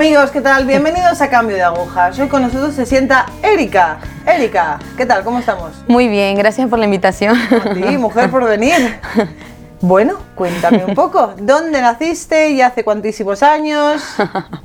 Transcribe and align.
Amigos, 0.00 0.30
¿qué 0.30 0.40
tal? 0.40 0.64
Bienvenidos 0.64 1.20
a 1.20 1.28
Cambio 1.28 1.56
de 1.56 1.62
Agujas. 1.62 2.18
Hoy 2.18 2.28
con 2.28 2.40
nosotros 2.40 2.74
se 2.74 2.86
sienta 2.86 3.26
Erika. 3.42 3.98
Erika, 4.24 4.78
¿qué 4.96 5.04
tal? 5.04 5.22
¿Cómo 5.22 5.40
estamos? 5.40 5.72
Muy 5.88 6.08
bien, 6.08 6.38
gracias 6.38 6.70
por 6.70 6.78
la 6.78 6.86
invitación. 6.86 7.36
Sí, 7.74 7.98
mujer 7.98 8.30
por 8.30 8.44
venir. 8.44 8.98
Bueno, 9.82 10.14
cuéntame 10.34 10.86
un 10.86 10.94
poco. 10.94 11.34
¿Dónde 11.38 11.82
naciste 11.82 12.48
y 12.48 12.62
hace 12.62 12.82
cuantísimos 12.82 13.42
años? 13.42 14.02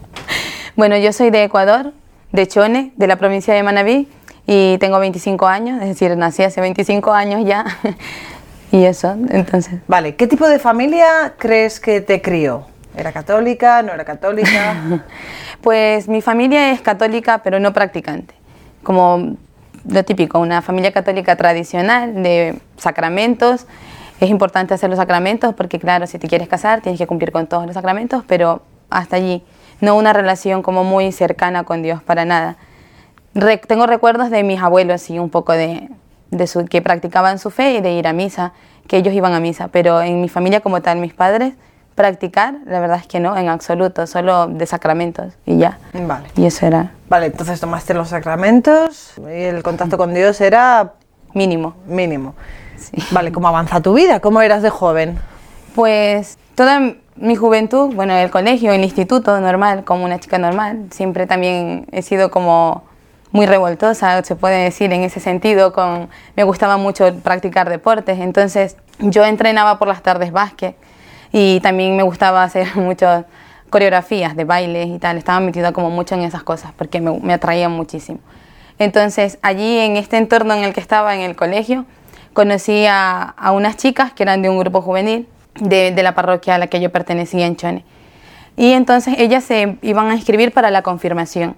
bueno, 0.77 0.95
yo 0.97 1.11
soy 1.11 1.31
de 1.31 1.43
Ecuador, 1.43 1.91
de 2.31 2.47
Chone, 2.47 2.93
de 2.95 3.07
la 3.07 3.17
provincia 3.17 3.53
de 3.53 3.61
Manabí, 3.61 4.07
y 4.47 4.77
tengo 4.77 4.99
25 4.99 5.47
años, 5.47 5.81
es 5.81 5.89
decir, 5.89 6.15
nací 6.15 6.43
hace 6.43 6.61
25 6.61 7.11
años 7.11 7.45
ya. 7.45 7.65
y 8.71 8.85
eso, 8.85 9.17
entonces. 9.29 9.81
Vale, 9.87 10.15
¿qué 10.15 10.27
tipo 10.27 10.47
de 10.47 10.59
familia 10.59 11.33
crees 11.37 11.81
que 11.81 11.99
te 11.99 12.21
crió? 12.21 12.67
¿Era 12.95 13.11
católica? 13.11 13.81
¿No 13.81 13.93
era 13.93 14.05
católica? 14.05 15.03
pues 15.61 16.07
mi 16.07 16.21
familia 16.21 16.71
es 16.71 16.81
católica, 16.81 17.39
pero 17.43 17.59
no 17.59 17.73
practicante. 17.73 18.33
Como 18.83 19.35
lo 19.87 20.03
típico, 20.03 20.39
una 20.39 20.61
familia 20.61 20.91
católica 20.91 21.35
tradicional 21.35 22.23
de 22.23 22.59
sacramentos. 22.77 23.67
Es 24.19 24.29
importante 24.29 24.73
hacer 24.73 24.89
los 24.89 24.97
sacramentos 24.97 25.53
porque, 25.53 25.79
claro, 25.79 26.07
si 26.07 26.17
te 26.19 26.27
quieres 26.27 26.47
casar 26.47 26.81
tienes 26.81 26.99
que 26.99 27.07
cumplir 27.07 27.31
con 27.31 27.47
todos 27.47 27.65
los 27.65 27.73
sacramentos, 27.73 28.23
pero 28.27 28.61
hasta 28.89 29.17
allí. 29.17 29.43
No 29.81 29.97
una 29.97 30.13
relación 30.13 30.61
como 30.61 30.85
muy 30.85 31.11
cercana 31.11 31.63
con 31.63 31.81
Dios, 31.81 32.01
para 32.01 32.23
nada. 32.23 32.55
tengo 33.67 33.87
recuerdos 33.87 34.29
de 34.29 34.43
mis 34.43 34.61
abuelos 34.61 35.09
y 35.09 35.19
un 35.19 35.29
poco 35.29 35.51
de, 35.51 35.89
de 36.31 36.47
su, 36.47 36.63
que 36.65 36.81
practicaban 36.81 37.39
su 37.39 37.51
fe 37.51 37.73
y 37.73 37.81
de 37.81 37.91
ir 37.91 38.07
a 38.07 38.13
misa, 38.13 38.53
que 38.87 38.95
ellos 38.95 39.13
iban 39.13 39.33
a 39.33 39.41
misa, 39.41 39.67
pero 39.67 40.01
en 40.01 40.21
mi 40.21 40.29
familia 40.29 40.61
como 40.61 40.81
tal, 40.81 40.99
mis 40.99 41.13
padres 41.13 41.55
practicar, 41.95 42.55
la 42.65 42.79
verdad 42.81 42.99
es 42.99 43.07
que 43.07 43.19
no, 43.19 43.37
en 43.37 43.47
absoluto, 43.47 44.05
solo 44.05 44.47
de 44.47 44.65
sacramentos 44.65 45.33
y 45.45 45.57
ya. 45.57 45.79
Vale. 45.93 46.27
Y 46.35 46.45
eso 46.45 46.67
era. 46.67 46.91
Vale, 47.09 47.27
entonces 47.27 47.59
tomaste 47.59 47.93
los 47.93 48.09
sacramentos 48.09 49.13
y 49.17 49.43
el 49.43 49.63
contacto 49.63 49.97
con 49.97 50.13
Dios 50.13 50.41
era 50.41 50.93
mínimo. 51.33 51.75
Mínimo. 51.87 52.35
Sí. 52.77 52.97
Vale, 53.11 53.31
¿cómo 53.31 53.47
avanza 53.47 53.79
tu 53.81 53.93
vida? 53.93 54.19
¿Cómo 54.19 54.41
eras 54.41 54.61
de 54.61 54.69
joven? 54.69 55.17
Pues 55.73 56.37
toda 56.55 56.81
mi 57.15 57.35
juventud, 57.35 57.93
bueno, 57.95 58.13
en 58.13 58.19
el 58.19 58.29
colegio, 58.29 58.71
en 58.71 58.81
el 58.81 58.83
instituto, 58.83 59.39
normal, 59.39 59.85
como 59.85 60.03
una 60.03 60.19
chica 60.19 60.37
normal. 60.37 60.87
Siempre 60.91 61.27
también 61.27 61.87
he 61.91 62.01
sido 62.01 62.29
como 62.29 62.83
muy 63.31 63.45
revoltosa, 63.45 64.23
se 64.23 64.35
puede 64.35 64.63
decir 64.63 64.91
en 64.93 65.03
ese 65.03 65.19
sentido, 65.19 65.73
con, 65.73 66.09
me 66.35 66.43
gustaba 66.43 66.77
mucho 66.77 67.13
practicar 67.15 67.69
deportes, 67.69 68.19
entonces 68.19 68.77
yo 68.99 69.25
entrenaba 69.25 69.77
por 69.77 69.89
las 69.89 70.01
tardes 70.01 70.31
básquet 70.31 70.77
y 71.37 71.59
también 71.59 71.97
me 71.97 72.03
gustaba 72.03 72.43
hacer 72.43 72.65
muchas 72.77 73.25
coreografías 73.69 74.37
de 74.37 74.45
bailes 74.45 74.87
y 74.87 74.99
tal, 74.99 75.17
estaba 75.17 75.41
metida 75.41 75.73
como 75.73 75.89
mucho 75.89 76.15
en 76.15 76.21
esas 76.21 76.43
cosas 76.43 76.71
porque 76.77 77.01
me, 77.01 77.11
me 77.19 77.33
atraían 77.33 77.73
muchísimo. 77.73 78.19
Entonces 78.79 79.37
allí 79.41 79.79
en 79.79 79.97
este 79.97 80.15
entorno 80.15 80.53
en 80.53 80.63
el 80.63 80.73
que 80.73 80.79
estaba 80.79 81.13
en 81.13 81.19
el 81.19 81.35
colegio, 81.35 81.85
conocí 82.31 82.85
a, 82.87 83.35
unas 83.51 83.75
chicas 83.75 84.13
que 84.13 84.23
eran 84.23 84.41
de 84.41 84.49
un 84.49 84.57
grupo 84.59 84.81
juvenil 84.81 85.27
de, 85.55 85.91
de, 85.91 86.03
la 86.03 86.15
parroquia 86.15 86.55
a 86.55 86.57
la 86.57 86.67
que 86.67 86.79
yo 86.79 86.89
pertenecía 86.89 87.45
en 87.45 87.57
Chone. 87.57 87.83
Y 88.55 88.71
entonces 88.71 89.15
ellas 89.17 89.43
se 89.43 89.77
iban 89.81 90.09
a 90.11 90.15
inscribir 90.15 90.53
para 90.53 90.71
la 90.71 90.83
confirmación. 90.83 91.57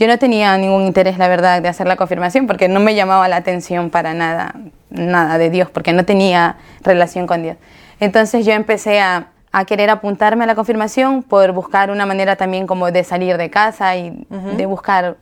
Yo 0.00 0.08
no 0.08 0.18
tenía 0.18 0.56
ningún 0.58 0.82
interés, 0.82 1.16
la 1.16 1.28
verdad, 1.28 1.62
de 1.62 1.68
hacer 1.68 1.86
la 1.86 1.94
confirmación 1.94 2.48
porque 2.48 2.66
no 2.66 2.80
me 2.80 2.96
llamaba 2.96 3.28
la 3.28 3.36
atención 3.36 3.90
para 3.90 4.14
nada, 4.14 4.56
nada 4.90 5.38
de 5.38 5.48
Dios, 5.48 5.70
porque 5.70 5.92
no 5.92 6.04
tenía 6.04 6.56
relación 6.82 7.28
con 7.28 7.44
Dios. 7.44 7.56
Entonces 8.02 8.44
yo 8.44 8.52
empecé 8.52 9.00
a, 9.00 9.28
querer 9.64 9.88
apuntarme 9.88 10.42
a 10.42 10.46
la 10.48 10.56
confirmación 10.56 11.22
por 11.22 11.52
buscar 11.52 11.92
una 11.92 12.04
manera 12.04 12.34
también 12.34 12.66
como 12.66 12.90
de 12.90 13.04
salir 13.04 13.36
de 13.36 13.48
casa 13.48 13.94
y 13.94 14.26
de 14.28 14.66
buscar 14.66 15.16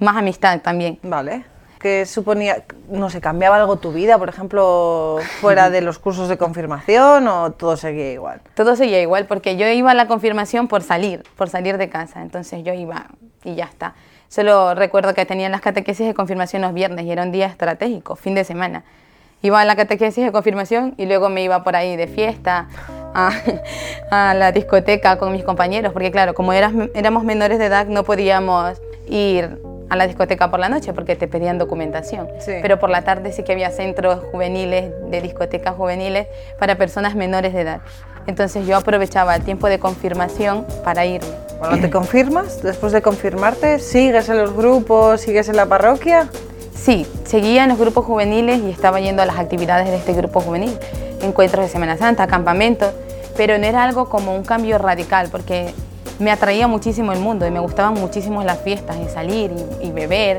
más 0.00 0.16
amistad 0.18 0.60
también. 0.60 0.98
Vale. 1.02 1.46
¿Qué 1.78 2.04
suponía, 2.04 2.64
no 2.90 3.08
sé, 3.08 3.22
cambiaba 3.22 3.56
algo 3.56 3.76
tu 3.76 3.90
vida, 3.90 4.18
por 4.18 4.28
ejemplo, 4.28 5.16
fuera 5.40 5.70
de 5.70 5.80
los 5.80 5.98
cursos 5.98 6.28
de 6.28 6.36
confirmación 6.36 7.26
o 7.26 7.52
todo 7.52 7.78
seguía 7.78 8.12
igual? 8.12 8.42
Todo 8.52 8.76
seguía 8.76 9.00
igual 9.00 9.24
porque 9.24 9.56
yo 9.56 9.66
iba 9.66 9.92
a 9.92 9.94
la 9.94 10.06
confirmación 10.06 10.68
por 10.68 10.82
salir, 10.82 11.22
por 11.36 11.48
salir 11.48 11.78
de 11.78 11.88
casa, 11.88 12.20
entonces 12.20 12.62
yo 12.64 12.74
iba 12.74 13.06
y 13.44 13.54
ya 13.54 13.64
está. 13.64 13.94
Solo 14.28 14.74
recuerdo 14.74 15.14
que 15.14 15.24
tenían 15.24 15.52
las 15.52 15.62
catequesis 15.62 16.06
de 16.06 16.12
confirmación 16.12 16.60
los 16.60 16.74
viernes 16.74 17.06
y 17.06 17.12
era 17.12 17.22
un 17.22 17.32
día 17.32 17.46
estratégico, 17.46 18.14
fin 18.14 18.34
de 18.34 18.44
semana 18.44 18.84
iba 19.42 19.60
a 19.60 19.64
la 19.64 19.76
catequesis 19.76 20.24
de 20.24 20.32
confirmación 20.32 20.94
y 20.96 21.06
luego 21.06 21.28
me 21.28 21.42
iba 21.42 21.62
por 21.64 21.76
ahí 21.76 21.96
de 21.96 22.06
fiesta 22.06 22.68
a, 23.14 24.34
la 24.34 24.52
discoteca 24.52 25.18
con 25.18 25.32
mis 25.32 25.44
compañeros, 25.44 25.92
porque 25.92 26.10
claro, 26.10 26.34
como 26.34 26.52
eras, 26.52 26.72
éramos 26.94 27.24
menores 27.24 27.58
de 27.58 27.66
edad 27.66 27.86
no 27.86 28.04
podíamos 28.04 28.80
ir 29.08 29.58
a 29.88 29.96
la 29.96 30.06
discoteca 30.06 30.50
por 30.50 30.60
la 30.60 30.68
noche 30.68 30.92
porque 30.92 31.16
te 31.16 31.26
pedían 31.26 31.58
documentación. 31.58 32.28
Pero 32.46 32.78
por 32.78 32.90
la 32.90 33.02
tarde 33.02 33.32
sí 33.32 33.42
que 33.42 33.52
había 33.52 33.70
centros 33.70 34.20
juveniles, 34.30 34.92
de 35.10 35.20
discotecas 35.20 35.74
juveniles 35.74 36.28
para 36.58 36.76
personas 36.76 37.16
menores 37.16 37.52
de 37.52 37.62
edad. 37.62 37.80
Entonces 38.26 38.66
yo 38.66 38.76
aprovechaba 38.76 39.34
el 39.34 39.42
tiempo 39.42 39.66
de 39.66 39.80
confirmación 39.80 40.64
para 40.84 41.06
irme. 41.06 41.28
Cuando 41.58 41.80
te 41.80 41.90
confirmas, 41.90 42.62
después 42.62 42.92
de 42.92 43.02
confirmarte, 43.02 43.80
¿sigues 43.80 44.28
en 44.28 44.38
los 44.38 44.54
grupos, 44.54 45.22
sigues 45.22 45.48
en 45.48 45.56
la 45.56 45.66
parroquia? 45.66 46.28
Sí, 46.82 47.06
seguía 47.24 47.64
en 47.64 47.68
los 47.68 47.78
grupos 47.78 48.06
juveniles 48.06 48.62
y 48.62 48.70
estaba 48.70 49.00
yendo 49.00 49.20
a 49.20 49.26
las 49.26 49.38
actividades 49.38 49.88
de 49.88 49.96
este 49.96 50.14
grupo 50.14 50.40
juvenil, 50.40 50.74
encuentros 51.20 51.66
de 51.66 51.70
Semana 51.70 51.98
Santa, 51.98 52.26
campamentos, 52.26 52.94
pero 53.36 53.58
no 53.58 53.66
era 53.66 53.84
algo 53.84 54.08
como 54.08 54.34
un 54.34 54.44
cambio 54.44 54.78
radical 54.78 55.28
porque 55.30 55.74
me 56.18 56.30
atraía 56.30 56.68
muchísimo 56.68 57.12
el 57.12 57.18
mundo 57.20 57.46
y 57.46 57.50
me 57.50 57.60
gustaban 57.60 57.92
muchísimo 57.94 58.42
las 58.44 58.60
fiestas 58.60 58.96
y 58.96 59.10
salir 59.10 59.52
y, 59.82 59.90
beber, 59.90 60.38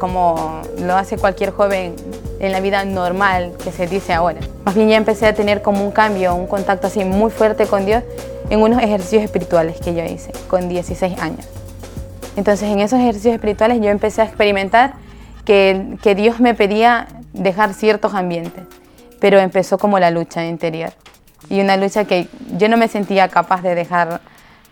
como 0.00 0.60
lo 0.80 0.96
hace 0.96 1.16
cualquier 1.16 1.52
joven 1.52 1.94
en 2.40 2.50
la 2.50 2.58
vida 2.58 2.84
normal 2.84 3.52
que 3.62 3.70
se 3.70 3.86
dice 3.86 4.12
ahora. 4.12 4.40
Más 4.64 4.74
bien 4.74 4.88
ya 4.88 4.96
empecé 4.96 5.26
a 5.26 5.34
tener 5.34 5.62
como 5.62 5.84
un 5.84 5.92
cambio, 5.92 6.34
un 6.34 6.48
contacto 6.48 6.88
así 6.88 7.04
muy 7.04 7.30
fuerte 7.30 7.66
con 7.66 7.86
Dios 7.86 8.02
en 8.48 8.60
unos 8.60 8.82
ejercicios 8.82 9.22
espirituales 9.22 9.80
que 9.80 9.94
yo 9.94 10.02
hice 10.02 10.32
con 10.48 10.68
16 10.68 11.16
años. 11.20 11.46
Entonces 12.34 12.68
en 12.68 12.80
esos 12.80 12.98
ejercicios 12.98 13.34
espirituales 13.34 13.80
yo 13.80 13.90
empecé 13.90 14.22
a 14.22 14.24
experimentar 14.24 14.94
que, 15.44 16.14
Dios 16.16 16.40
me 16.40 16.54
pedía 16.54 17.08
dejar 17.32 17.74
ciertos 17.74 18.14
ambientes, 18.14 18.64
pero 19.20 19.38
empezó 19.38 19.78
como 19.78 19.98
la 19.98 20.10
lucha 20.10 20.44
interior. 20.44 20.92
Y 21.48 21.60
una 21.60 21.76
lucha 21.76 22.04
que 22.04 22.28
yo 22.56 22.68
no 22.68 22.76
me 22.76 22.88
sentía 22.88 23.28
capaz 23.28 23.62
de 23.62 23.74
dejar 23.74 24.20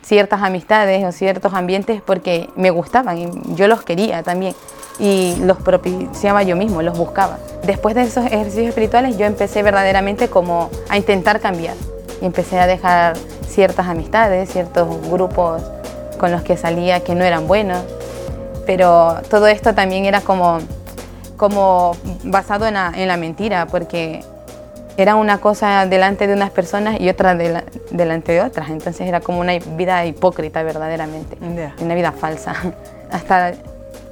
ciertas 0.02 0.42
amistades 0.42 1.04
o 1.04 1.12
ciertos 1.12 1.54
ambientes 1.54 2.00
porque 2.00 2.48
me 2.56 2.70
gustaban 2.70 3.18
y 3.18 3.28
yo 3.56 3.68
los 3.68 3.82
quería 3.82 4.22
también 4.22 4.54
y 4.98 5.36
los 5.40 5.58
propiciaba 5.58 6.42
yo 6.42 6.56
mismo, 6.56 6.82
los 6.82 6.96
buscaba. 6.96 7.38
Después 7.64 7.94
de 7.94 8.02
esos 8.02 8.24
ejercicios 8.26 8.68
espirituales 8.68 9.18
yo 9.18 9.26
empecé 9.26 9.62
verdaderamente 9.62 10.28
como 10.28 10.70
a 10.88 10.96
intentar 10.96 11.40
cambiar 11.40 11.74
y 12.20 12.26
empecé 12.26 12.58
a 12.58 12.66
dejar 12.66 13.16
ciertas 13.46 13.86
amistades, 13.86 14.50
ciertos 14.50 14.88
grupos 15.10 15.62
con 16.18 16.32
los 16.32 16.42
que 16.42 16.56
salía 16.56 17.00
que 17.00 17.14
no 17.14 17.24
eran 17.24 17.46
buenos 17.46 17.82
pero 18.68 19.22
todo 19.30 19.46
esto 19.46 19.74
también 19.74 20.04
era 20.04 20.20
como, 20.20 20.58
como 21.38 21.96
basado 22.24 22.66
en 22.66 22.74
la, 22.74 23.16
mentira, 23.16 23.64
porque 23.64 24.20
era 24.98 25.14
una 25.14 25.38
cosa 25.38 25.86
delante 25.86 26.26
de 26.26 26.34
unas 26.34 26.50
personas 26.50 27.00
y 27.00 27.08
otra 27.08 27.34
delante 27.34 28.32
de 28.32 28.42
otras, 28.42 28.68
entonces 28.68 29.08
era 29.08 29.20
como 29.20 29.40
una 29.40 29.58
vida 29.58 30.04
hipócrita 30.04 30.62
verdaderamente, 30.62 31.38
una 31.80 31.94
vida 31.94 32.12
falsa. 32.12 32.54
Hasta 33.10 33.54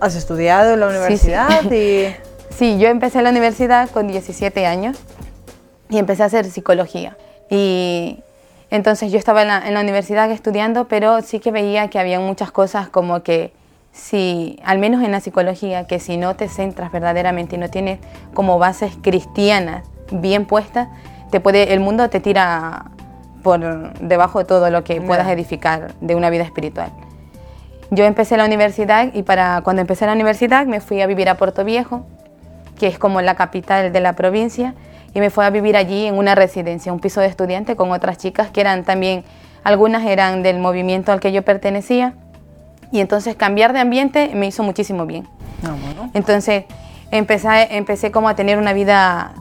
¿Has 0.01 0.15
estudiado 0.15 0.73
en 0.73 0.81
la 0.81 0.89
universidad? 0.89 1.49
Sí, 1.69 1.75
Y... 1.75 2.17
sí, 2.55 2.79
yo 2.79 2.89
empecé 2.89 3.21
la 3.21 3.29
universidad 3.29 3.91
con 3.91 4.09
17 4.09 4.65
años 4.65 4.97
y 5.91 5.99
empecé 5.99 6.23
a 6.23 6.27
hacer 6.27 6.47
psicología. 6.47 7.15
Y 7.51 8.21
entonces 8.71 9.13
yo 9.13 9.19
estaba 9.19 9.43
en 9.43 9.49
la, 9.49 9.69
en 9.69 9.75
la 9.75 9.83
universidad 9.83 10.31
estudiando, 10.31 10.89
pero 10.89 11.21
sí 11.21 11.41
que 11.41 11.51
veía 11.51 11.89
que 11.89 11.99
había 11.99 12.21
muchas 12.21 12.51
cosas 12.53 12.89
como 12.89 13.23
que 13.23 13.53
si, 13.97 14.59
al 14.63 14.79
menos 14.79 15.03
en 15.03 15.11
la 15.11 15.21
psicología, 15.21 15.87
que 15.87 15.99
si 15.99 16.19
no 16.19 16.37
te 16.37 16.49
centras 16.49 16.93
verdaderamente 16.93 17.57
y 17.57 17.59
no 17.59 17.71
tienes 17.71 17.99
como 18.35 18.59
bases 18.59 18.93
cristianas 19.01 19.89
bien 20.11 20.45
puestas, 20.45 20.89
te 21.31 21.41
puede, 21.41 21.73
el 21.73 21.81
mundo 21.81 22.09
te 22.11 22.21
tira 22.21 22.91
por 23.43 23.95
debajo 24.01 24.41
de 24.41 24.45
todo 24.45 24.71
lo 24.71 24.85
que 24.85 25.01
puedas 25.01 25.29
edificar 25.29 25.95
de 26.01 26.15
una 26.15 26.31
vida 26.31 26.45
espiritual. 26.45 26.91
Yo 27.91 28.05
empecé 28.05 28.37
la 28.37 28.45
universidad 28.45 29.15
y 29.15 29.23
para 29.23 29.63
cuando 29.63 29.81
empecé 29.81 30.05
la 30.07 30.13
universidad 30.13 30.67
me 30.67 30.81
fui 30.81 31.01
a 31.01 31.07
vivir 31.07 31.29
a 31.29 31.37
Puerto 31.37 31.65
Viejo, 31.65 32.07
que 32.79 32.89
es 32.89 32.99
como 32.99 33.23
la 33.23 33.35
capital 33.35 33.93
de 33.93 34.01
la 34.01 34.13
provincia, 34.13 34.75
y 35.15 35.21
me 35.21 35.31
fui 35.31 35.45
a 35.45 35.51
vivir 35.51 35.77
allí 35.77 36.05
en 36.05 36.19
una 36.19 36.35
residencia, 36.35 36.93
un 36.93 37.01
piso 37.01 37.21
de 37.21 37.29
estudiante 37.29 37.77
con 37.77 37.93
otras 37.93 38.19
chicas 38.19 38.51
que 38.51 38.61
eran 38.61 38.85
también, 38.85 39.25
algunas 39.65 40.05
eran 40.05 40.43
del 40.43 40.59
movimiento 40.59 41.13
al 41.13 41.21
que 41.21 41.33
yo 41.33 41.43
pertenecía 41.43 42.15
y 42.97 43.01
entonces 43.01 43.37
cambiar 43.37 43.75
de 43.75 43.81
ambiente 43.81 44.31
me 44.35 44.47
hizo 44.47 44.63
muchísimo 44.63 45.05
bien. 45.05 45.29
Ah, 45.63 46.09
entonces 46.15 46.65
empecé, 47.11 47.77
empecé 47.77 48.11
como 48.11 48.31
a 48.31 48.35
tener 48.35 48.57
una 48.57 48.73
vida 48.73 49.35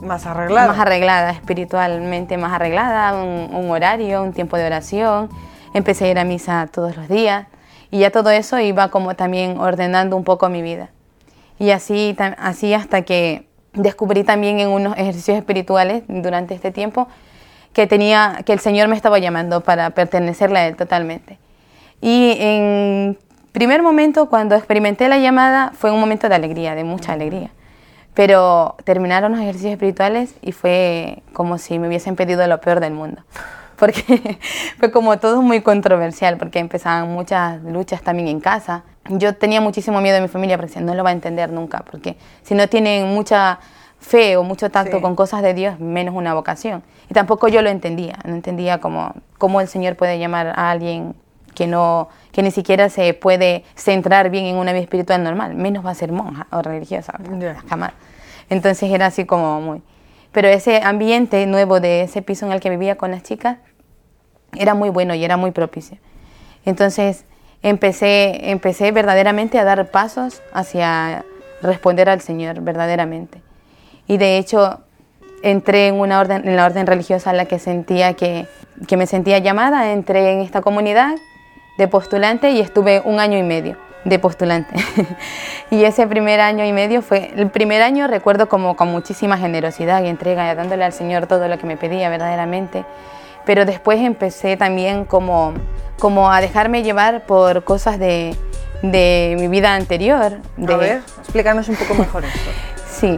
más 0.00 0.26
arreglada. 0.26 0.68
Más 0.68 0.78
arreglada, 0.78 1.30
espiritualmente 1.32 2.38
más 2.38 2.52
arreglada, 2.52 3.20
un, 3.20 3.68
horario, 3.68 4.22
un 4.22 4.32
tiempo 4.32 4.56
de 4.56 4.64
oración. 4.64 5.28
Empecé 5.74 6.04
a 6.04 6.10
ir 6.12 6.18
a 6.20 6.24
misa 6.24 6.68
todos 6.72 6.96
los 6.96 7.08
días. 7.08 7.48
Y 7.90 7.98
ya 7.98 8.12
todo 8.12 8.30
eso 8.30 8.60
iba 8.60 8.92
como 8.92 9.16
también 9.16 9.58
ordenando 9.58 10.16
un 10.16 10.22
poco 10.22 10.48
mi 10.48 10.62
vida. 10.62 10.90
Y 11.58 11.72
así, 11.72 12.16
así 12.38 12.74
hasta 12.74 13.02
que 13.02 13.48
descubrí 13.72 14.22
también 14.22 14.60
en 14.60 14.68
unos 14.68 14.96
ejercicios 14.96 15.36
espirituales 15.36 16.04
durante 16.06 16.54
este 16.54 16.70
tiempo 16.70 17.08
que 17.72 17.88
tenía 17.88 18.42
que 18.46 18.52
el 18.52 18.60
Señor 18.60 18.86
me 18.86 18.94
estaba 18.94 19.18
llamando 19.18 19.62
para 19.62 19.90
pertenecerle 19.90 20.60
a 20.60 20.68
él 20.68 20.76
totalmente. 20.76 21.40
Y 22.00 22.36
en 22.38 23.18
primer 23.52 23.82
momento 23.82 24.28
cuando 24.28 24.54
experimenté 24.54 25.08
la 25.08 25.18
llamada 25.18 25.72
fue 25.74 25.90
un 25.90 26.00
momento 26.00 26.28
de 26.28 26.34
alegría, 26.34 26.74
de 26.74 26.84
mucha 26.84 27.12
alegría. 27.12 27.50
Pero 28.14 28.76
terminaron 28.84 29.32
los 29.32 29.40
ejercicios 29.40 29.72
espirituales 29.72 30.34
y 30.42 30.52
fue 30.52 31.22
como 31.32 31.58
si 31.58 31.78
me 31.78 31.88
hubiesen 31.88 32.16
pedido 32.16 32.46
lo 32.46 32.60
peor 32.60 32.80
del 32.80 32.92
mundo. 32.92 33.22
Porque 33.76 34.38
fue 34.78 34.90
como 34.90 35.18
todo 35.18 35.40
muy 35.40 35.62
controversial, 35.62 36.36
porque 36.36 36.58
empezaban 36.58 37.10
muchas 37.10 37.62
luchas 37.62 38.02
también 38.02 38.28
en 38.28 38.38
casa. 38.38 38.84
Yo 39.08 39.34
tenía 39.34 39.62
muchísimo 39.62 40.02
miedo 40.02 40.16
de 40.16 40.20
mi 40.20 40.28
familia 40.28 40.58
porque 40.58 40.78
no 40.82 40.94
lo 40.94 41.02
va 41.02 41.08
a 41.08 41.12
entender 41.14 41.50
nunca, 41.50 41.82
porque 41.90 42.18
si 42.42 42.54
no 42.54 42.68
tienen 42.68 43.08
mucha 43.08 43.58
fe 43.98 44.36
o 44.36 44.42
mucho 44.42 44.70
tacto 44.70 45.00
con 45.00 45.16
cosas 45.16 45.40
de 45.40 45.54
Dios, 45.54 45.80
menos 45.80 46.14
una 46.14 46.34
vocación. 46.34 46.82
Y 47.08 47.14
tampoco 47.14 47.48
yo 47.48 47.62
lo 47.62 47.70
entendía, 47.70 48.18
no 48.26 48.34
entendía 48.34 48.80
cómo, 48.80 49.14
cómo 49.38 49.62
el 49.62 49.68
Señor 49.68 49.96
puede 49.96 50.18
llamar 50.18 50.48
a 50.48 50.70
alguien 50.70 51.14
que 51.54 51.66
no 51.66 52.08
que 52.32 52.42
ni 52.42 52.50
siquiera 52.50 52.88
se 52.88 53.14
puede 53.14 53.64
centrar 53.74 54.30
bien 54.30 54.46
en 54.46 54.56
una 54.56 54.72
vida 54.72 54.82
espiritual 54.82 55.22
normal, 55.22 55.54
menos 55.54 55.84
va 55.84 55.90
a 55.90 55.94
ser 55.94 56.12
monja 56.12 56.46
o 56.52 56.62
religiosa, 56.62 57.14
jamás. 57.68 57.92
Entonces 58.48 58.90
era 58.90 59.06
así 59.06 59.24
como 59.24 59.60
muy... 59.60 59.82
Pero 60.32 60.48
ese 60.48 60.80
ambiente 60.82 61.44
nuevo 61.46 61.80
de 61.80 62.02
ese 62.02 62.22
piso 62.22 62.46
en 62.46 62.52
el 62.52 62.60
que 62.60 62.70
vivía 62.70 62.96
con 62.96 63.10
las 63.10 63.22
chicas 63.22 63.58
era 64.56 64.74
muy 64.74 64.90
bueno 64.90 65.14
y 65.14 65.24
era 65.24 65.36
muy 65.36 65.50
propicio. 65.50 65.98
Entonces 66.64 67.24
empecé, 67.62 68.50
empecé 68.50 68.92
verdaderamente 68.92 69.58
a 69.58 69.64
dar 69.64 69.90
pasos 69.90 70.40
hacia 70.52 71.24
responder 71.62 72.08
al 72.08 72.20
Señor, 72.20 72.60
verdaderamente. 72.60 73.42
Y 74.06 74.18
de 74.18 74.38
hecho 74.38 74.80
entré 75.42 75.88
en, 75.88 75.98
una 75.98 76.20
orden, 76.20 76.46
en 76.46 76.54
la 76.54 76.66
orden 76.66 76.86
religiosa 76.86 77.30
en 77.30 77.36
la 77.36 77.46
que 77.46 77.58
sentía 77.58 78.14
que, 78.14 78.46
que 78.86 78.96
me 78.96 79.06
sentía 79.06 79.38
llamada, 79.38 79.92
entré 79.92 80.32
en 80.32 80.40
esta 80.40 80.60
comunidad 80.60 81.16
de 81.80 81.88
postulante 81.88 82.50
y 82.50 82.60
estuve 82.60 83.00
un 83.02 83.20
año 83.20 83.38
y 83.38 83.42
medio 83.42 83.78
de 84.04 84.18
postulante. 84.18 84.74
y 85.70 85.84
ese 85.84 86.06
primer 86.06 86.38
año 86.38 86.64
y 86.64 86.72
medio 86.72 87.00
fue, 87.00 87.32
el 87.34 87.50
primer 87.50 87.80
año 87.80 88.06
recuerdo 88.06 88.50
como 88.50 88.76
con 88.76 88.88
muchísima 88.88 89.38
generosidad 89.38 90.02
y 90.04 90.08
entrega, 90.08 90.54
dándole 90.54 90.84
al 90.84 90.92
Señor 90.92 91.26
todo 91.26 91.48
lo 91.48 91.58
que 91.58 91.66
me 91.66 91.78
pedía 91.78 92.10
verdaderamente. 92.10 92.84
Pero 93.46 93.64
después 93.64 93.98
empecé 94.00 94.58
también 94.58 95.06
como, 95.06 95.54
como 95.98 96.30
a 96.30 96.42
dejarme 96.42 96.82
llevar 96.82 97.24
por 97.24 97.64
cosas 97.64 97.98
de, 97.98 98.36
de 98.82 99.36
mi 99.38 99.48
vida 99.48 99.74
anterior. 99.74 100.38
De... 100.58 100.74
A 100.74 100.76
ver, 100.76 101.02
explícanos 101.18 101.66
un 101.70 101.76
poco 101.76 101.94
mejor 101.94 102.26
esto. 102.26 102.50
sí, 102.90 103.16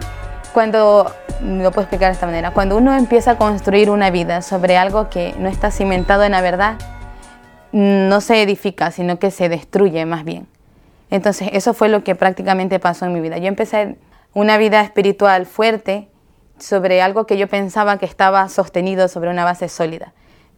cuando, 0.54 1.12
lo 1.40 1.70
puedo 1.72 1.82
explicar 1.82 2.10
de 2.10 2.14
esta 2.14 2.26
manera, 2.26 2.52
cuando 2.52 2.76
uno 2.76 2.94
empieza 2.94 3.32
a 3.32 3.38
construir 3.38 3.90
una 3.90 4.10
vida 4.10 4.40
sobre 4.40 4.76
algo 4.76 5.10
que 5.10 5.34
no 5.38 5.48
está 5.48 5.72
cimentado 5.72 6.22
en 6.22 6.30
la 6.30 6.40
verdad, 6.40 6.76
no 7.72 8.20
se 8.20 8.42
edifica, 8.42 8.90
sino 8.90 9.18
que 9.18 9.30
se 9.30 9.48
destruye 9.48 10.04
más 10.06 10.24
bien. 10.24 10.46
Entonces 11.10 11.50
eso 11.52 11.74
fue 11.74 11.88
lo 11.88 12.04
que 12.04 12.14
prácticamente 12.14 12.78
pasó 12.78 13.06
en 13.06 13.12
mi 13.12 13.20
vida. 13.20 13.38
Yo 13.38 13.48
empecé 13.48 13.96
una 14.34 14.56
vida 14.56 14.80
espiritual 14.80 15.46
fuerte 15.46 16.08
sobre 16.58 17.02
algo 17.02 17.26
que 17.26 17.36
yo 17.36 17.48
pensaba 17.48 17.98
que 17.98 18.06
estaba 18.06 18.48
sostenido 18.48 19.08
sobre 19.08 19.30
una 19.30 19.44
base 19.44 19.68
sólida, 19.68 20.12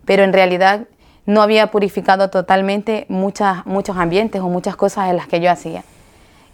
pero 0.05 0.22
en 0.22 0.32
realidad 0.32 0.87
no 1.26 1.43
había 1.43 1.69
purificado 1.70 2.31
totalmente 2.31 3.06
muchas, 3.08 3.64
muchos 3.66 3.96
ambientes 3.96 4.43
o 4.43 4.49
muchas 4.49 4.76
cosas 4.76 5.08
en 5.11 5.16
las 5.16 5.26
que 5.26 5.40
yo 5.40 5.50
hacía. 5.50 5.82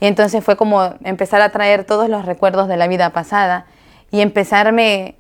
Y 0.01 0.07
entonces 0.07 0.43
fue 0.43 0.57
como 0.57 0.95
empezar 1.05 1.43
a 1.43 1.51
traer 1.51 1.85
todos 1.85 2.09
los 2.09 2.25
recuerdos 2.25 2.69
de 2.69 2.77
la 2.77 2.87
vida 2.87 3.11
pasada 3.11 3.67
y 4.11 4.21
empezarme 4.21 5.17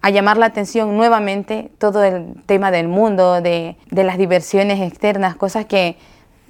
a 0.00 0.10
llamar 0.10 0.36
la 0.36 0.46
atención 0.46 0.96
nuevamente 0.96 1.70
todo 1.78 2.04
el 2.04 2.34
tema 2.46 2.70
del 2.70 2.88
mundo, 2.88 3.40
de, 3.40 3.76
las 3.90 4.18
diversiones 4.18 4.80
externas, 4.80 5.36
cosas 5.36 5.66
que, 5.66 5.96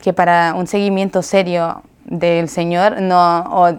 que, 0.03 0.12
para 0.12 0.55
un 0.55 0.67
seguimiento 0.67 1.23
serio 1.23 1.83
del 2.05 2.49
Señor 2.49 3.00
no 3.00 3.45
o 3.50 3.79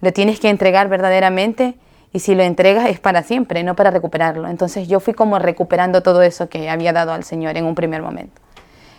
lo 0.00 0.12
tienes 0.12 0.40
que 0.40 0.48
entregar 0.48 0.88
verdaderamente 0.88 1.74
y 2.12 2.20
si 2.20 2.34
lo 2.34 2.42
entregas 2.42 2.88
es 2.88 3.00
para 3.00 3.22
siempre, 3.22 3.62
no 3.62 3.76
para 3.76 3.90
recuperarlo. 3.90 4.48
Entonces 4.48 4.88
yo 4.88 5.00
fui 5.00 5.14
como 5.14 5.38
recuperando 5.38 6.02
todo 6.02 6.22
eso 6.22 6.48
que 6.48 6.70
había 6.70 6.92
dado 6.92 7.12
al 7.12 7.24
Señor 7.24 7.56
en 7.56 7.64
un 7.64 7.74
primer 7.74 8.02
momento. 8.02 8.40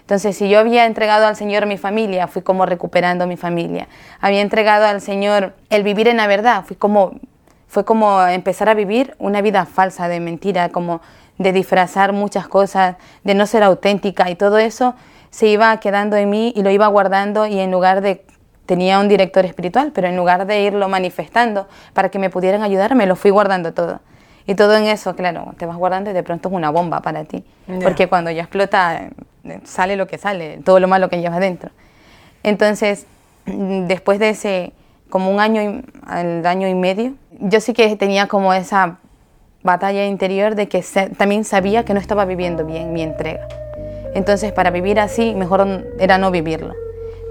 Entonces, 0.01 0.38
si 0.38 0.48
yo 0.48 0.59
había 0.59 0.86
entregado 0.86 1.27
al 1.27 1.36
Señor 1.36 1.65
mi 1.65 1.77
familia, 1.77 2.27
fui 2.27 2.42
como 2.42 2.65
recuperando 2.65 3.27
mi 3.27 3.36
familia. 3.36 3.89
Había 4.21 4.39
entregado 4.39 4.86
al 4.86 5.01
Señor 5.01 5.54
el 5.69 5.83
vivir 5.83 6.07
en 6.07 6.15
la 6.15 6.27
verdad, 6.27 6.63
fui 6.63 6.77
como 6.77 7.19
fue 7.68 7.86
como 7.86 8.22
empezar 8.28 8.69
a 8.69 8.74
vivir 8.74 9.16
una 9.19 9.42
vida 9.42 9.66
falsa, 9.66 10.08
de 10.08 10.19
mentira, 10.19 10.69
como 10.69 11.02
de 11.38 11.52
disfrazar 11.52 12.14
muchas 12.14 12.48
cosas, 12.48 12.96
de 13.24 13.34
no 13.36 13.46
ser 13.46 13.64
auténtica 13.64 14.30
y 14.30 14.36
todo 14.36 14.58
eso 14.58 14.96
se 15.30 15.48
iba 15.48 15.78
quedando 15.80 16.16
en 16.16 16.30
mí 16.30 16.54
y 16.56 16.64
lo 16.64 16.72
iba 16.72 16.88
guardando 16.88 17.46
y 17.46 17.60
en 17.60 17.72
lugar 17.72 18.02
de 18.02 18.25
tenía 18.66 19.00
un 19.00 19.08
director 19.08 19.46
espiritual, 19.46 19.92
pero 19.94 20.08
en 20.08 20.16
lugar 20.16 20.46
de 20.46 20.62
irlo 20.62 20.90
manifestando 20.90 21.68
para 21.94 22.10
que 22.10 22.19
me 22.19 22.30
pudieran 22.30 22.62
ayudar, 22.62 22.96
me 22.96 23.06
lo 23.08 23.16
fui 23.16 23.31
guardando 23.31 23.74
todo. 23.74 24.02
Y 24.46 24.56
todo 24.56 24.75
en 24.75 24.86
eso, 24.86 25.16
claro, 25.16 25.54
te 25.58 25.66
vas 25.66 25.78
guardando 25.78 26.12
y 26.12 26.14
de 26.14 26.24
pronto 26.24 26.50
es 26.50 26.56
una 26.56 26.69
bomba 26.69 27.02
para 27.02 27.24
ti. 27.24 27.44
Porque 27.81 28.08
cuando 28.08 28.30
ya 28.31 28.44
explota, 28.44 29.10
sale 29.64 29.96
lo 29.96 30.08
que 30.08 30.18
sale, 30.18 30.60
todo 30.64 30.80
lo 30.80 30.88
malo 30.88 31.10
que 31.10 31.19
llevas 31.19 31.40
dentro. 31.40 31.72
Entonces, 32.44 33.08
después 33.46 34.19
de 34.19 34.30
ese, 34.30 34.74
como 35.10 35.31
un 35.31 35.40
año, 35.40 35.81
al 36.06 36.46
año 36.46 36.68
y 36.68 36.75
medio, 36.75 37.14
yo 37.39 37.60
sí 37.62 37.74
que 37.74 37.95
tenía 37.95 38.28
como 38.28 38.54
esa 38.54 38.98
batalla 39.63 40.06
interior 40.06 40.56
de 40.56 40.68
que 40.68 40.84
también 41.18 41.44
sabía 41.44 41.86
que 41.86 41.94
no 41.94 42.00
estaba 42.00 42.25
viviendo 42.25 42.66
bien 42.66 42.94
mi 42.94 43.01
entrega. 43.01 43.48
Entonces, 44.13 44.51
para 44.51 44.72
vivir 44.72 45.00
así, 45.00 45.36
mejor 45.36 45.86
era 46.00 46.18
no 46.18 46.31
vivirlo. 46.31 46.74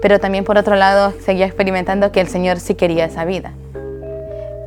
Pero 0.01 0.19
también, 0.19 0.43
por 0.43 0.57
otro 0.57 0.75
lado, 0.75 1.13
seguía 1.21 1.45
experimentando 1.45 2.11
que 2.11 2.21
el 2.21 2.27
Señor 2.27 2.59
sí 2.59 2.75
quería 2.75 3.05
esa 3.05 3.25
vida. 3.25 3.53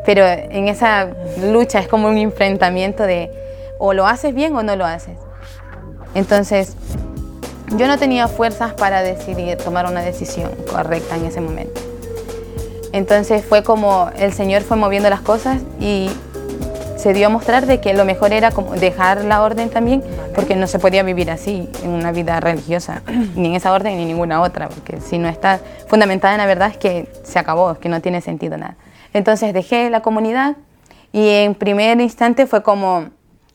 Pero 0.05 0.25
en 0.27 0.69
esa 0.69 1.09
lucha 1.53 1.79
es 1.79 1.89
como 1.89 2.09
un 2.09 2.19
enfrentamiento 2.19 3.05
de 3.05 3.31
o 3.79 3.95
lo 3.95 4.07
haces 4.07 4.35
bien 4.35 4.55
o 4.57 4.63
no 4.63 4.77
lo 4.77 4.85
haces. 4.85 5.17
Entonces, 6.15 6.77
yo 7.77 7.87
no 7.87 7.99
tenía 7.99 8.27
fuerzas 8.27 8.75
para 8.75 9.03
decidir 9.03 9.57
tomar 9.59 9.87
una 9.87 10.03
decisión 10.03 10.51
correcta 10.71 11.17
en 11.17 11.27
ese 11.27 11.41
momento. 11.41 11.81
Entonces 12.93 13.45
fue 13.45 13.63
como 13.63 14.11
el 14.17 14.33
Señor 14.33 14.63
fue 14.63 14.77
moviendo 14.77 15.11
las 15.11 15.21
cosas 15.21 15.61
y 15.81 16.11
se 17.01 17.15
dio 17.15 17.29
a 17.29 17.31
mostrar 17.31 17.65
de 17.65 17.81
que 17.81 17.95
lo 17.95 18.05
mejor 18.05 18.35
era 18.35 18.51
como 18.51 18.73
dejar 18.75 19.25
la 19.25 19.43
orden 19.43 19.71
también, 19.71 20.05
porque 20.35 20.55
no 20.55 20.67
se 20.67 20.79
podía 20.79 21.03
vivir 21.03 21.31
así 21.31 21.67
en 21.83 21.91
una 21.91 22.13
vida 22.13 22.39
religiosa, 22.41 23.03
ni 23.37 23.49
en 23.49 23.55
esa 23.55 23.73
orden 23.73 23.97
ni 23.97 24.03
en 24.03 24.09
ninguna 24.09 24.43
otra, 24.43 24.69
porque 24.69 25.01
si 25.01 25.17
no 25.17 25.29
está 25.29 25.61
fundamentada 25.87 26.35
en 26.35 26.39
la 26.39 26.47
verdad 26.47 26.69
es 26.69 26.77
que 26.77 27.11
se 27.23 27.39
acabó, 27.39 27.73
es 27.73 27.79
que 27.79 27.89
no 27.89 28.03
tiene 28.03 28.21
sentido 28.21 28.59
nada. 28.59 28.77
Entonces 29.15 29.55
dejé 29.55 29.89
la 29.89 30.03
comunidad 30.03 30.57
y 31.11 31.27
en 31.27 31.55
primer 31.55 31.99
instante 32.03 32.47
fue 32.47 32.63
como, 32.63 33.09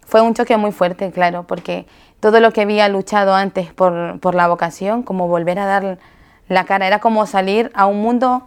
fue 0.05 0.21
un 0.21 0.33
choque 0.33 0.57
muy 0.57 0.71
fuerte, 0.71 1.11
claro, 1.11 1.43
porque 1.43 1.85
todo 2.19 2.39
lo 2.39 2.51
que 2.51 2.61
había 2.61 2.89
luchado 2.89 3.35
antes 3.35 3.71
por, 3.71 4.19
por 4.21 4.33
la 4.33 4.47
vocación, 4.47 5.03
como 5.03 5.27
volver 5.27 5.59
a 5.59 5.65
dar 5.65 5.99
la 6.47 6.65
cara, 6.65 6.87
era 6.87 6.99
como 6.99 7.27
salir 7.27 7.71
a 7.75 7.85
un 7.85 8.01
mundo 8.01 8.43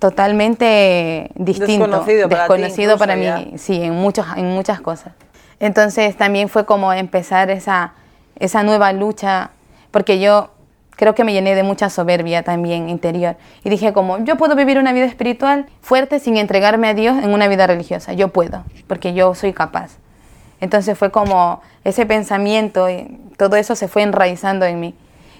totalmente 0.00 1.30
distinto, 1.36 1.86
desconocido 2.26 2.98
para, 2.98 3.16
mí, 3.16 3.52
sí, 3.56 3.80
en, 3.80 3.94
muchos, 3.94 4.26
en 4.36 4.46
muchas 4.46 4.80
cosas. 4.80 5.12
Entonces 5.60 6.16
también 6.16 6.48
fue 6.48 6.64
como 6.64 6.92
empezar 6.92 7.50
esa, 7.50 7.92
esa 8.36 8.62
nueva 8.62 8.92
lucha, 8.94 9.50
porque 9.90 10.18
yo 10.18 10.50
creo 10.96 11.14
que 11.14 11.22
me 11.22 11.34
llené 11.34 11.54
de 11.54 11.62
mucha 11.62 11.90
soberbia 11.90 12.42
también 12.42 12.88
interior. 12.88 13.36
Y 13.62 13.68
dije 13.68 13.92
como, 13.92 14.18
yo 14.24 14.36
puedo 14.36 14.56
vivir 14.56 14.78
una 14.78 14.94
vida 14.94 15.04
espiritual 15.04 15.66
fuerte 15.82 16.18
sin 16.18 16.38
entregarme 16.38 16.88
a 16.88 16.94
Dios 16.94 17.22
en 17.22 17.32
una 17.32 17.46
vida 17.46 17.66
religiosa, 17.66 18.14
yo 18.14 18.28
puedo, 18.28 18.64
porque 18.86 19.12
yo 19.12 19.34
soy 19.34 19.52
capaz. 19.52 19.98
Entonces 20.62 20.96
fue 20.98 21.10
como 21.10 21.60
ese 21.84 22.06
pensamiento, 22.06 22.88
y 22.88 23.18
todo 23.36 23.56
eso 23.56 23.76
se 23.76 23.86
fue 23.86 24.02
enraizando 24.02 24.64
en 24.64 24.80
mí. 24.80 24.94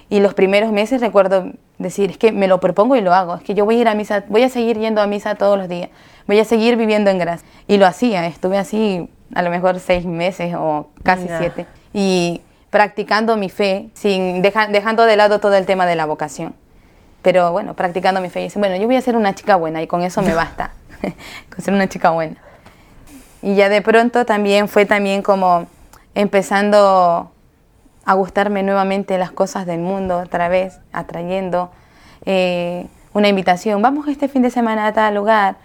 Y 0.09 0.19
los 0.19 0.35
primeros 0.35 0.71
meses 0.71 1.01
recuerdo 1.01 1.51
decir, 1.81 2.11
es 2.11 2.17
que 2.17 2.31
me 2.31 2.47
lo 2.47 2.59
propongo 2.59 2.95
y 2.95 3.01
lo 3.01 3.13
hago, 3.13 3.35
es 3.35 3.43
que 3.43 3.53
yo 3.53 3.65
voy 3.65 3.77
a 3.77 3.79
ir 3.79 3.87
a 3.87 3.95
misa, 3.95 4.23
voy 4.27 4.43
a 4.43 4.49
seguir 4.49 4.77
yendo 4.77 5.01
a 5.01 5.07
misa 5.07 5.35
todos 5.35 5.57
los 5.57 5.67
días, 5.67 5.89
voy 6.27 6.39
a 6.39 6.45
seguir 6.45 6.75
viviendo 6.77 7.09
en 7.09 7.17
gracia. 7.17 7.47
Y 7.67 7.77
lo 7.77 7.85
hacía, 7.85 8.25
estuve 8.27 8.57
así 8.57 9.09
a 9.33 9.41
lo 9.41 9.49
mejor 9.49 9.79
seis 9.79 10.05
meses 10.05 10.53
o 10.57 10.89
casi 11.03 11.27
siete. 11.37 11.65
Y 11.93 12.41
practicando 12.69 13.37
mi 13.37 13.49
fe, 13.49 13.89
sin 13.93 14.41
dejando 14.41 15.05
de 15.05 15.15
lado 15.15 15.39
todo 15.39 15.55
el 15.55 15.65
tema 15.65 15.85
de 15.85 15.95
la 15.95 16.05
vocación. 16.05 16.55
Pero 17.21 17.51
bueno, 17.51 17.75
practicando 17.75 18.21
mi 18.21 18.29
fe. 18.29 18.45
Y 18.45 18.59
bueno, 18.59 18.75
yo 18.77 18.87
voy 18.87 18.95
a 18.95 19.01
ser 19.01 19.15
una 19.15 19.35
chica 19.35 19.55
buena 19.55 19.81
y 19.81 19.87
con 19.87 20.01
eso 20.01 20.21
me 20.21 20.33
basta, 20.33 20.71
con 21.53 21.63
ser 21.63 21.73
una 21.73 21.87
chica 21.87 22.09
buena. 22.11 22.37
Y 23.41 23.55
ya 23.55 23.69
de 23.69 23.81
pronto 23.81 24.25
también 24.25 24.67
fue 24.67 24.85
también 24.85 25.21
como 25.21 25.67
empezando 26.15 27.31
a 28.05 28.13
gustarme 28.13 28.63
nuevamente 28.63 29.17
las 29.17 29.31
cosas 29.31 29.65
del 29.65 29.79
mundo 29.79 30.19
otra 30.19 30.47
vez, 30.49 30.79
atrayendo 30.91 31.71
eh, 32.25 32.87
una 33.13 33.27
invitación, 33.27 33.81
vamos 33.81 34.07
este 34.07 34.27
fin 34.27 34.41
de 34.41 34.49
semana 34.49 34.87
a 34.87 34.93
tal 34.93 35.15
lugar. 35.15 35.55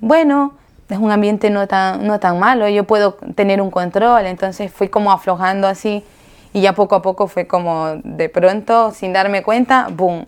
Bueno, 0.00 0.54
es 0.88 0.98
un 0.98 1.10
ambiente 1.10 1.50
no 1.50 1.66
tan, 1.66 2.06
no 2.06 2.20
tan 2.20 2.38
malo, 2.38 2.68
yo 2.68 2.84
puedo 2.84 3.14
tener 3.34 3.60
un 3.60 3.70
control, 3.70 4.26
entonces 4.26 4.72
fui 4.72 4.88
como 4.88 5.12
aflojando 5.12 5.66
así 5.66 6.04
y 6.52 6.60
ya 6.60 6.72
poco 6.72 6.94
a 6.94 7.02
poco 7.02 7.26
fue 7.26 7.46
como 7.46 7.96
de 8.04 8.28
pronto, 8.28 8.92
sin 8.92 9.12
darme 9.12 9.42
cuenta, 9.42 9.88
¡boom! 9.90 10.26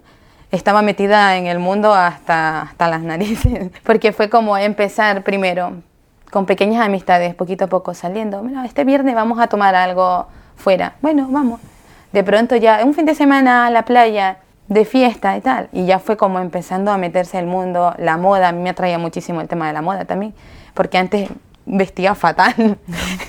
Estaba 0.51 0.81
metida 0.83 1.37
en 1.37 1.47
el 1.47 1.59
mundo 1.59 1.93
hasta, 1.95 2.63
hasta 2.63 2.89
las 2.89 3.03
narices, 3.03 3.71
porque 3.85 4.13
fue 4.13 4.29
como 4.29 4.57
empezar 4.57 5.23
primero 5.23 5.75
con 6.31 6.47
pequeñas 6.47 6.85
amistades, 6.85 7.35
poquito 7.35 7.67
a 7.67 7.69
poco 7.69 7.95
saliendo, 7.95 8.45
este 8.65 8.85
viernes 8.85 9.15
vamos 9.15 9.39
a 9.39 9.47
tomar 9.47 9.75
algo 9.75 10.27
fuera, 10.57 10.95
bueno, 11.03 11.29
vamos. 11.31 11.61
De 12.13 12.25
pronto 12.25 12.57
ya 12.57 12.85
un 12.85 12.95
fin 12.95 13.05
de 13.05 13.15
semana 13.15 13.67
a 13.67 13.71
la 13.71 13.85
playa, 13.85 14.39
de 14.69 14.85
fiesta 14.85 15.37
y 15.37 15.41
tal. 15.41 15.69
Y 15.73 15.87
ya 15.87 15.99
fue 15.99 16.17
como 16.17 16.39
empezando 16.39 16.91
a 16.91 16.99
meterse 16.99 17.39
el 17.39 17.47
mundo, 17.47 17.95
la 17.99 18.17
moda, 18.17 18.49
a 18.49 18.53
mí 18.53 18.63
me 18.63 18.71
atraía 18.71 18.99
muchísimo 18.99 19.41
el 19.41 19.49
tema 19.49 19.67
de 19.67 19.73
la 19.73 19.83
moda 19.83 20.05
también, 20.05 20.35
porque 20.75 20.99
antes 20.99 21.29
vestía 21.65 22.15
fatal. 22.15 22.79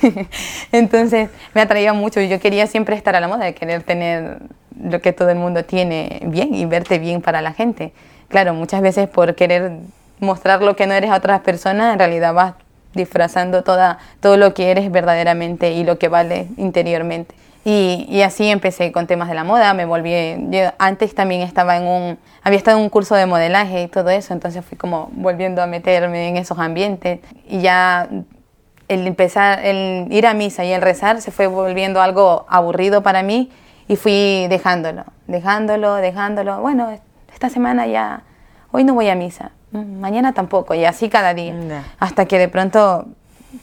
Entonces 0.71 1.29
me 1.53 1.61
atraía 1.61 1.93
mucho 1.93 2.21
yo 2.21 2.39
quería 2.39 2.67
siempre 2.67 2.95
estar 2.95 3.15
a 3.15 3.19
la 3.19 3.27
moda, 3.27 3.51
querer 3.53 3.83
tener 3.83 4.39
lo 4.81 5.01
que 5.01 5.11
todo 5.11 5.29
el 5.29 5.37
mundo 5.37 5.65
tiene 5.65 6.21
bien 6.25 6.53
y 6.53 6.65
verte 6.65 6.99
bien 6.99 7.21
para 7.21 7.41
la 7.41 7.53
gente. 7.53 7.93
Claro, 8.27 8.53
muchas 8.53 8.81
veces 8.81 9.09
por 9.09 9.35
querer 9.35 9.71
mostrar 10.19 10.61
lo 10.61 10.75
que 10.75 10.87
no 10.87 10.93
eres 10.93 11.11
a 11.11 11.15
otras 11.15 11.41
personas, 11.41 11.93
en 11.93 11.99
realidad 11.99 12.33
vas 12.33 12.53
disfrazando 12.97 13.63
toda, 13.63 13.99
todo 14.19 14.35
lo 14.35 14.53
que 14.53 14.71
eres 14.71 14.91
verdaderamente 14.91 15.71
y 15.71 15.85
lo 15.85 15.97
que 15.97 16.09
vale 16.09 16.49
interiormente. 16.57 17.33
Y, 17.69 18.21
así 18.21 18.49
empecé 18.49 18.93
con 18.93 19.07
temas 19.07 19.27
de 19.27 19.35
la 19.35 19.43
moda, 19.43 19.73
me 19.73 19.83
volví, 19.83 20.13
antes 20.77 21.13
también 21.13 21.41
estaba 21.41 21.75
en 21.75 21.85
un, 21.85 22.17
había 22.41 22.57
estado 22.57 22.77
en 22.77 22.83
un 22.83 22.89
curso 22.89 23.13
de 23.13 23.25
modelaje 23.25 23.83
y 23.83 23.87
todo 23.89 24.09
eso, 24.09 24.33
entonces 24.33 24.63
fui 24.63 24.77
como 24.77 25.09
volviendo 25.11 25.61
a 25.61 25.67
meterme 25.67 26.29
en 26.29 26.37
esos 26.37 26.59
ambientes 26.59 27.19
y 27.45 27.59
ya 27.59 28.07
el 28.87 29.05
empezar, 29.05 29.65
el 29.65 30.07
ir 30.11 30.27
a 30.27 30.33
misa 30.33 30.63
y 30.63 30.71
el 30.71 30.81
rezar 30.81 31.21
se 31.21 31.31
fue 31.31 31.47
volviendo 31.47 32.01
algo 32.01 32.45
aburrido 32.47 33.03
para 33.03 33.21
mí 33.21 33.51
y 33.89 33.97
fui 33.97 34.47
dejándolo, 34.47 35.03
dejándolo, 35.27 35.95
dejándolo. 35.95 36.61
Bueno, 36.61 36.97
esta 37.33 37.49
semana 37.49 37.85
ya, 37.85 38.23
hoy 38.71 38.85
no 38.85 38.93
voy 38.93 39.09
a 39.09 39.15
misa, 39.15 39.51
mañana 39.71 40.33
tampoco, 40.33 40.73
y 40.73 40.85
así 40.85 41.09
cada 41.09 41.33
día, 41.33 41.53
hasta 41.99 42.25
que 42.25 42.39
de 42.39 42.47
pronto 42.47 43.07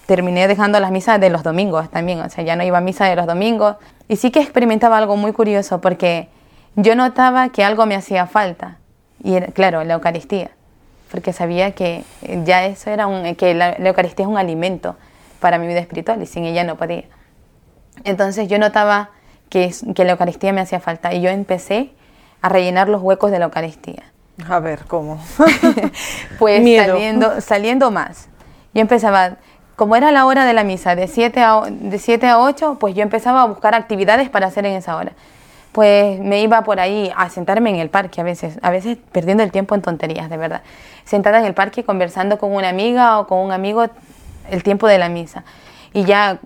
terminé 0.07 0.49
dejando 0.49 0.81
las 0.81 0.91
misas 0.91 1.21
de 1.21 1.31
los 1.31 1.43
domingos 1.43 1.91
también, 1.91 2.21
o 2.21 2.29
sea, 2.29 2.45
ya 2.45 2.57
no 2.57 2.65
iba 2.65 2.79
a 2.79 2.81
misa 2.81 3.07
de 3.07 3.17
los 3.17 3.27
domingos. 3.27 3.77
Y 4.09 4.17
sí 4.17 4.31
que 4.31 4.41
experimentaba 4.41 4.99
algo 4.99 5.17
muy 5.17 5.33
curioso 5.33 5.81
porque 5.81 6.29
yo 6.77 6.95
notaba 6.95 7.49
que 7.51 7.65
algo 7.65 7.87
me 7.87 7.95
hacía 7.95 8.27
falta, 8.27 8.79
y 9.23 9.35
era, 9.35 9.47
claro, 9.49 9.85
la 9.85 9.95
Eucaristía, 9.95 10.51
porque 11.11 11.33
sabía 11.33 11.73
que 11.73 12.05
ya 12.45 12.67
eso 12.67 12.91
era 12.91 13.07
un, 13.07 13.35
que 13.35 13.55
la, 13.55 13.77
Eucaristía 13.77 14.25
es 14.25 14.31
un 14.31 14.39
alimento 14.39 14.97
para 15.41 15.59
mi 15.59 15.67
vida 15.67 15.79
espiritual 15.81 16.23
y 16.23 16.27
sin 16.27 16.45
ella 16.45 16.65
no 16.65 16.77
podía. 16.77 17.05
Entonces 18.05 18.49
yo 18.49 18.59
notaba 18.59 19.11
que, 19.49 19.73
que 19.95 20.05
la 20.05 20.13
Eucaristía 20.13 20.53
me 20.53 20.61
hacía 20.61 20.81
falta 20.81 21.15
y 21.15 21.21
yo 21.21 21.31
empecé 21.31 21.93
a 22.43 22.49
rellenar 22.49 22.89
los 22.89 23.01
huecos 23.01 23.31
de 23.31 23.39
la 23.39 23.47
Eucaristía. 23.47 24.14
A 24.49 24.59
ver, 24.59 24.81
¿cómo? 24.87 25.23
pues 26.39 26.63
saliendo, 26.77 27.41
saliendo 27.41 27.91
más. 27.91 28.29
Yo 28.73 28.81
empezaba, 28.81 29.37
como 29.77 29.95
era 29.97 30.11
la 30.11 30.27
hora 30.27 30.45
de 30.45 30.53
la 30.53 30.65
misa, 30.65 30.97
de 30.97 31.07
7 31.07 31.41
a, 31.41 31.63
de 31.69 32.27
a 32.27 32.41
8, 32.41 32.79
pues 32.81 32.95
yo 32.95 33.03
empezaba 33.03 33.43
a 33.43 33.47
buscar 33.47 33.75
actividades 33.75 34.29
para 34.29 34.49
hacer 34.49 34.67
en 34.67 34.73
esa 34.73 34.97
hora. 34.97 35.13
Pues 35.73 36.21
me 36.21 36.41
iba 36.41 36.63
por 36.63 36.81
ahí 36.81 37.13
a 37.17 37.31
sentarme 37.31 37.71
en 37.71 37.77
el 37.77 37.91
parque 37.91 38.21
a 38.21 38.25
veces, 38.25 38.59
a 38.63 38.71
veces 38.71 38.99
perdiendo 39.13 39.43
el 39.43 39.51
tiempo 39.51 39.75
en 39.75 39.83
tonterías, 39.83 40.31
de 40.31 40.37
verdad. 40.37 40.63
Sentada 41.05 41.39
en 41.39 41.45
el 41.45 41.55
parque 41.55 41.85
conversando 41.85 42.39
con 42.39 42.53
una 42.53 42.69
amiga 42.69 43.19
o 43.19 43.27
con 43.27 43.39
un 43.39 43.53
amigo 43.53 43.87
el 44.51 44.63
tiempo 44.63 44.87
de 44.87 44.99
la 44.99 45.09
misa. 45.09 45.45
Y 45.93 46.05
ya 46.05 46.41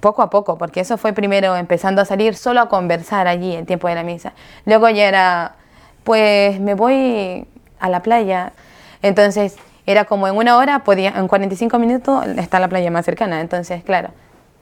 poco 0.00 0.22
a 0.22 0.30
poco, 0.30 0.58
porque 0.58 0.80
eso 0.80 0.98
fue 0.98 1.12
primero 1.12 1.56
empezando 1.56 2.02
a 2.02 2.04
salir 2.04 2.34
solo 2.34 2.60
a 2.60 2.68
conversar 2.68 3.28
allí 3.28 3.54
el 3.54 3.64
tiempo 3.64 3.86
de 3.86 3.94
la 3.94 4.02
misa. 4.02 4.32
Luego 4.66 4.88
ya 4.88 5.06
era, 5.06 5.54
pues 6.04 6.60
me 6.60 6.74
voy 6.74 7.46
a 7.78 7.88
la 7.88 8.02
playa. 8.02 8.52
Entonces 9.02 9.56
era 9.86 10.04
como 10.04 10.28
en 10.28 10.36
una 10.36 10.56
hora, 10.56 10.80
podía, 10.80 11.10
en 11.16 11.28
45 11.28 11.78
minutos 11.78 12.26
está 12.36 12.60
la 12.60 12.68
playa 12.68 12.90
más 12.90 13.04
cercana. 13.04 13.40
Entonces, 13.40 13.82
claro, 13.82 14.10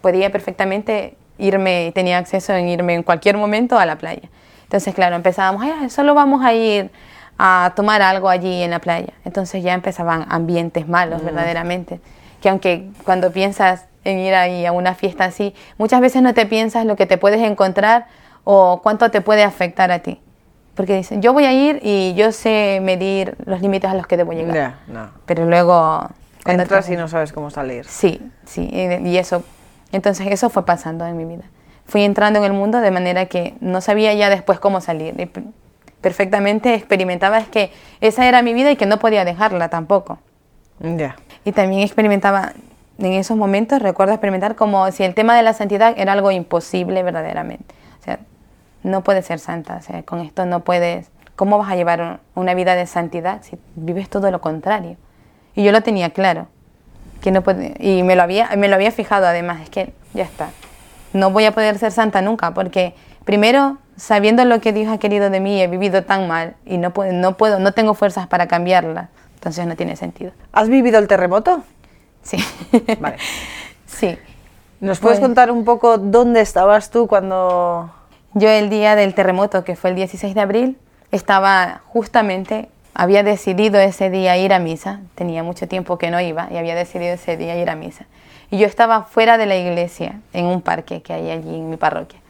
podía 0.01 0.31
perfectamente 0.31 1.17
irme, 1.39 1.93
tenía 1.95 2.19
acceso 2.19 2.53
en 2.55 2.69
irme 2.69 2.95
en 2.95 3.03
cualquier 3.03 3.37
momento 3.37 3.79
a 3.79 3.87
la 3.87 3.97
playa. 3.97 4.29
Entonces, 4.65 4.95
claro, 4.95 5.17
empezábamos, 5.17 5.93
solo 5.93 6.15
vamos 6.15 6.45
a 6.45 6.55
ir 6.55 6.91
a 7.39 7.73
tomar 7.75 8.03
algo 8.03 8.29
allí 8.29 8.63
en 8.63 8.71
la 8.71 8.79
playa. 8.79 9.13
Entonces 9.25 9.63
ya 9.63 9.75
empezaban 9.75 10.27
ambientes 10.29 10.87
malos, 10.87 11.23
mm. 11.23 11.25
verdaderamente. 11.25 12.01
Que 12.41 12.49
aunque 12.49 12.91
cuando 13.05 13.33
piensas 13.33 13.87
en 14.05 14.19
ir 14.19 14.35
ahí 14.35 14.65
a 14.65 14.73
una 14.73 14.95
fiesta 14.95 15.25
así, 15.25 15.55
muchas 15.77 16.01
veces 16.01 16.23
no 16.23 16.35
te 16.35 16.47
piensas 16.47 16.87
lo 16.87 16.97
que 16.97 17.07
te 17.07 17.19
puedes 17.19 17.41
encontrar 17.41 18.07
o 18.45 18.81
cuánto 18.83 19.11
te 19.11 19.21
puede 19.21 19.43
afectar 19.43 19.91
a 19.91 20.01
ti. 20.01 20.21
Porque 20.75 20.97
dicen, 20.97 21.21
yo 21.21 21.33
voy 21.33 21.45
a 21.45 21.53
ir 21.53 21.81
y 21.83 22.15
yo 22.15 22.33
sé 22.33 22.81
medir 22.83 23.37
los 23.45 23.61
límites 23.61 23.91
a 23.91 23.95
los 23.95 24.07
que 24.07 24.17
debo 24.17 24.33
llegar. 24.33 24.77
no. 24.87 25.11
Pero 25.27 25.45
luego... 25.47 26.09
Cuando 26.45 26.63
Entras 26.63 26.89
y 26.89 26.97
no 26.97 27.07
sabes 27.07 27.33
cómo 27.33 27.51
salir. 27.51 27.85
Sí, 27.85 28.21
sí, 28.47 28.71
y 28.73 29.17
eso. 29.19 29.43
Entonces 29.93 30.27
eso 30.29 30.49
fue 30.49 30.65
pasando 30.65 31.07
en 31.07 31.17
mi 31.17 31.27
vida. 31.27 31.45
Fui 31.85 32.03
entrando 32.03 32.39
en 32.39 32.47
el 32.47 32.53
mundo 32.53 32.81
de 32.81 32.91
manera 32.91 33.27
que 33.27 33.55
no 33.61 33.83
sabía 33.83 34.15
ya 34.15 34.31
después 34.31 34.59
cómo 34.59 34.81
salir. 34.81 35.21
Y 35.21 35.31
perfectamente 36.01 36.75
experimentaba 36.75 37.39
es 37.39 37.49
que 37.49 37.73
esa 38.01 38.27
era 38.27 38.43
mi 38.43 38.55
vida 38.55 38.71
y 38.71 38.77
que 38.77 38.87
no 38.87 38.99
podía 38.99 39.25
dejarla 39.25 39.69
tampoco. 39.69 40.19
Ya. 40.79 41.17
Y 41.45 41.53
también 41.53 41.83
experimentaba, 41.83 42.53
en 42.99 43.13
esos 43.13 43.37
momentos 43.37 43.83
recuerdo 43.83 44.15
experimentar 44.15 44.55
como 44.55 44.91
si 44.93 45.03
el 45.03 45.15
tema 45.15 45.37
de 45.37 45.43
la 45.43 45.53
santidad 45.53 45.95
era 45.97 46.13
algo 46.13 46.31
imposible 46.31 47.03
verdaderamente. 47.03 47.75
No 48.83 49.03
puedes 49.03 49.27
ser 49.27 49.39
santa, 49.39 49.77
o 49.77 49.83
sea, 49.83 50.03
con 50.03 50.21
esto 50.21 50.47
no 50.47 50.61
puedes, 50.61 51.11
¿cómo 51.37 51.59
vas 51.59 51.71
a 51.71 51.77
llevar 51.77 52.21
una 52.35 52.55
vida 52.55 52.75
de 52.75 52.87
santidad 52.87 53.43
si 53.43 53.59
vives 53.75 54.09
todo 54.09 54.31
lo 54.31 54.41
contrario? 54.41 54.97
Y 55.55 55.65
yo 55.65 55.73
lo 55.73 55.83
tenía 55.83 56.11
claro, 56.11 56.49
que 57.21 57.31
no 57.31 57.43
puede, 57.43 57.75
y 57.79 58.03
me 58.03 58.17
lo 58.17 58.23
había, 58.23 58.49
me 58.57 58.69
lo 58.69 58.75
había 58.75 58.91
fijado 58.91 59.27
además, 59.27 59.61
es 59.63 59.71
que 59.71 59.93
ya 60.15 60.25
está, 60.25 60.51
no 61.13 61.31
voy 61.31 61.45
a 61.45 61.53
poder 61.53 61.79
ser 61.79 61.93
santa 61.93 62.23
nunca, 62.23 62.55
porque 62.55 62.95
primero, 63.25 63.79
sabiendo 63.97 64.45
lo 64.45 64.61
que 64.61 64.73
Dios 64.73 64.93
ha 64.93 64.99
querido 64.99 65.31
de 65.31 65.41
mí, 65.41 65.61
he 65.61 65.67
vivido 65.67 66.05
tan 66.05 66.29
mal 66.29 66.57
y 66.65 66.79
no 66.79 66.93
puedo, 66.93 67.13
no 67.13 67.37
puedo, 67.37 67.59
no 67.59 67.73
tengo 67.73 67.95
fuerzas 67.95 68.27
para 68.27 68.49
cambiarla, 68.49 69.11
entonces 69.35 69.67
no 69.67 69.77
tiene 69.77 69.97
sentido. 69.97 70.33
¿Has 70.53 70.69
vivido 70.69 70.99
el 70.99 71.09
terremoto? 71.09 71.63
Sí. 72.23 72.39
Vale. 73.01 73.17
sí. 73.87 74.19
¿Nos 74.81 74.99
puedes 74.99 75.19
pues 75.19 75.29
contar 75.29 75.51
un 75.51 75.65
poco 75.65 75.99
dónde 75.99 76.41
estabas 76.41 76.91
tú 76.91 77.07
cuando 77.07 77.91
yo 78.35 78.49
el 78.49 78.71
día 78.71 78.97
del 78.97 79.15
terremoto, 79.15 79.65
que 79.65 79.77
fue 79.77 79.91
el 79.91 79.97
16 79.97 80.35
de 80.35 80.41
abril, 80.41 80.79
estaba 81.11 81.83
justamente, 81.87 82.69
había 82.95 83.23
decidido 83.23 83.81
ese 83.81 84.11
día 84.11 84.37
ir 84.37 84.53
a 84.53 84.59
misa, 84.59 85.01
tenía 85.15 85.43
mucho 85.43 85.67
tiempo 85.67 85.99
que 85.99 86.11
no 86.11 86.21
iba 86.21 86.49
y 86.51 86.57
había 86.57 86.75
decidido 86.75 87.15
ese 87.15 87.37
día 87.37 87.61
ir 87.61 87.71
a 87.71 87.75
misa. 87.75 88.07
Y 88.51 88.59
yo 88.59 88.67
estaba 88.67 89.05
fuera 89.05 89.39
de 89.39 89.47
la 89.47 89.57
iglesia, 89.57 90.21
en 90.33 90.47
un 90.47 90.61
parque 90.61 91.03
que 91.03 91.13
hay 91.13 91.31
allí 91.31 91.55
en 91.55 91.71
mi 91.71 91.77
parroquia. 91.77 92.21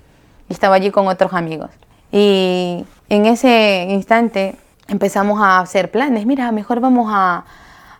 Y 0.48 0.52
estaba 0.52 0.76
allí 0.76 0.90
con 0.90 1.06
otros 1.06 1.32
amigos. 1.32 1.70
Y 2.12 2.84
en 3.08 3.26
ese 3.26 3.86
instante 3.88 4.56
empezamos 4.88 5.40
a 5.40 5.60
hacer 5.60 5.90
planes. 5.90 6.26
Mira, 6.26 6.50
mejor 6.52 6.80
vamos 6.80 7.10
a, 7.10 7.44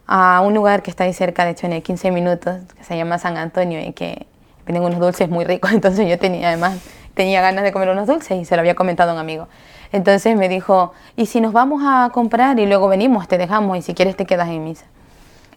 a 0.06 0.40
un 0.42 0.54
lugar 0.54 0.82
que 0.82 0.90
está 0.90 1.04
ahí 1.04 1.14
cerca, 1.14 1.44
de 1.44 1.52
hecho, 1.52 1.66
en 1.66 1.80
15 1.80 2.10
minutos, 2.10 2.58
que 2.76 2.84
se 2.84 2.96
llama 2.96 3.18
San 3.18 3.36
Antonio 3.36 3.80
y 3.80 3.92
que 3.92 4.26
venden 4.66 4.82
unos 4.82 5.00
dulces 5.00 5.28
muy 5.28 5.44
ricos. 5.44 5.72
Entonces 5.74 6.08
yo 6.08 6.18
tenía 6.18 6.48
además 6.48 6.78
tenía 7.20 7.42
ganas 7.42 7.64
de 7.64 7.70
comer 7.70 7.90
unos 7.90 8.06
dulces 8.06 8.40
y 8.40 8.46
se 8.46 8.56
lo 8.56 8.60
había 8.60 8.74
comentado 8.74 9.10
a 9.10 9.12
un 9.12 9.20
amigo. 9.20 9.46
Entonces 9.92 10.38
me 10.38 10.48
dijo, 10.48 10.94
¿y 11.16 11.26
si 11.26 11.42
nos 11.42 11.52
vamos 11.52 11.82
a 11.84 12.08
comprar 12.14 12.58
y 12.58 12.64
luego 12.64 12.88
venimos, 12.88 13.28
te 13.28 13.36
dejamos 13.36 13.76
y 13.76 13.82
si 13.82 13.92
quieres 13.92 14.16
te 14.16 14.24
quedas 14.24 14.48
en 14.48 14.64
misa? 14.64 14.86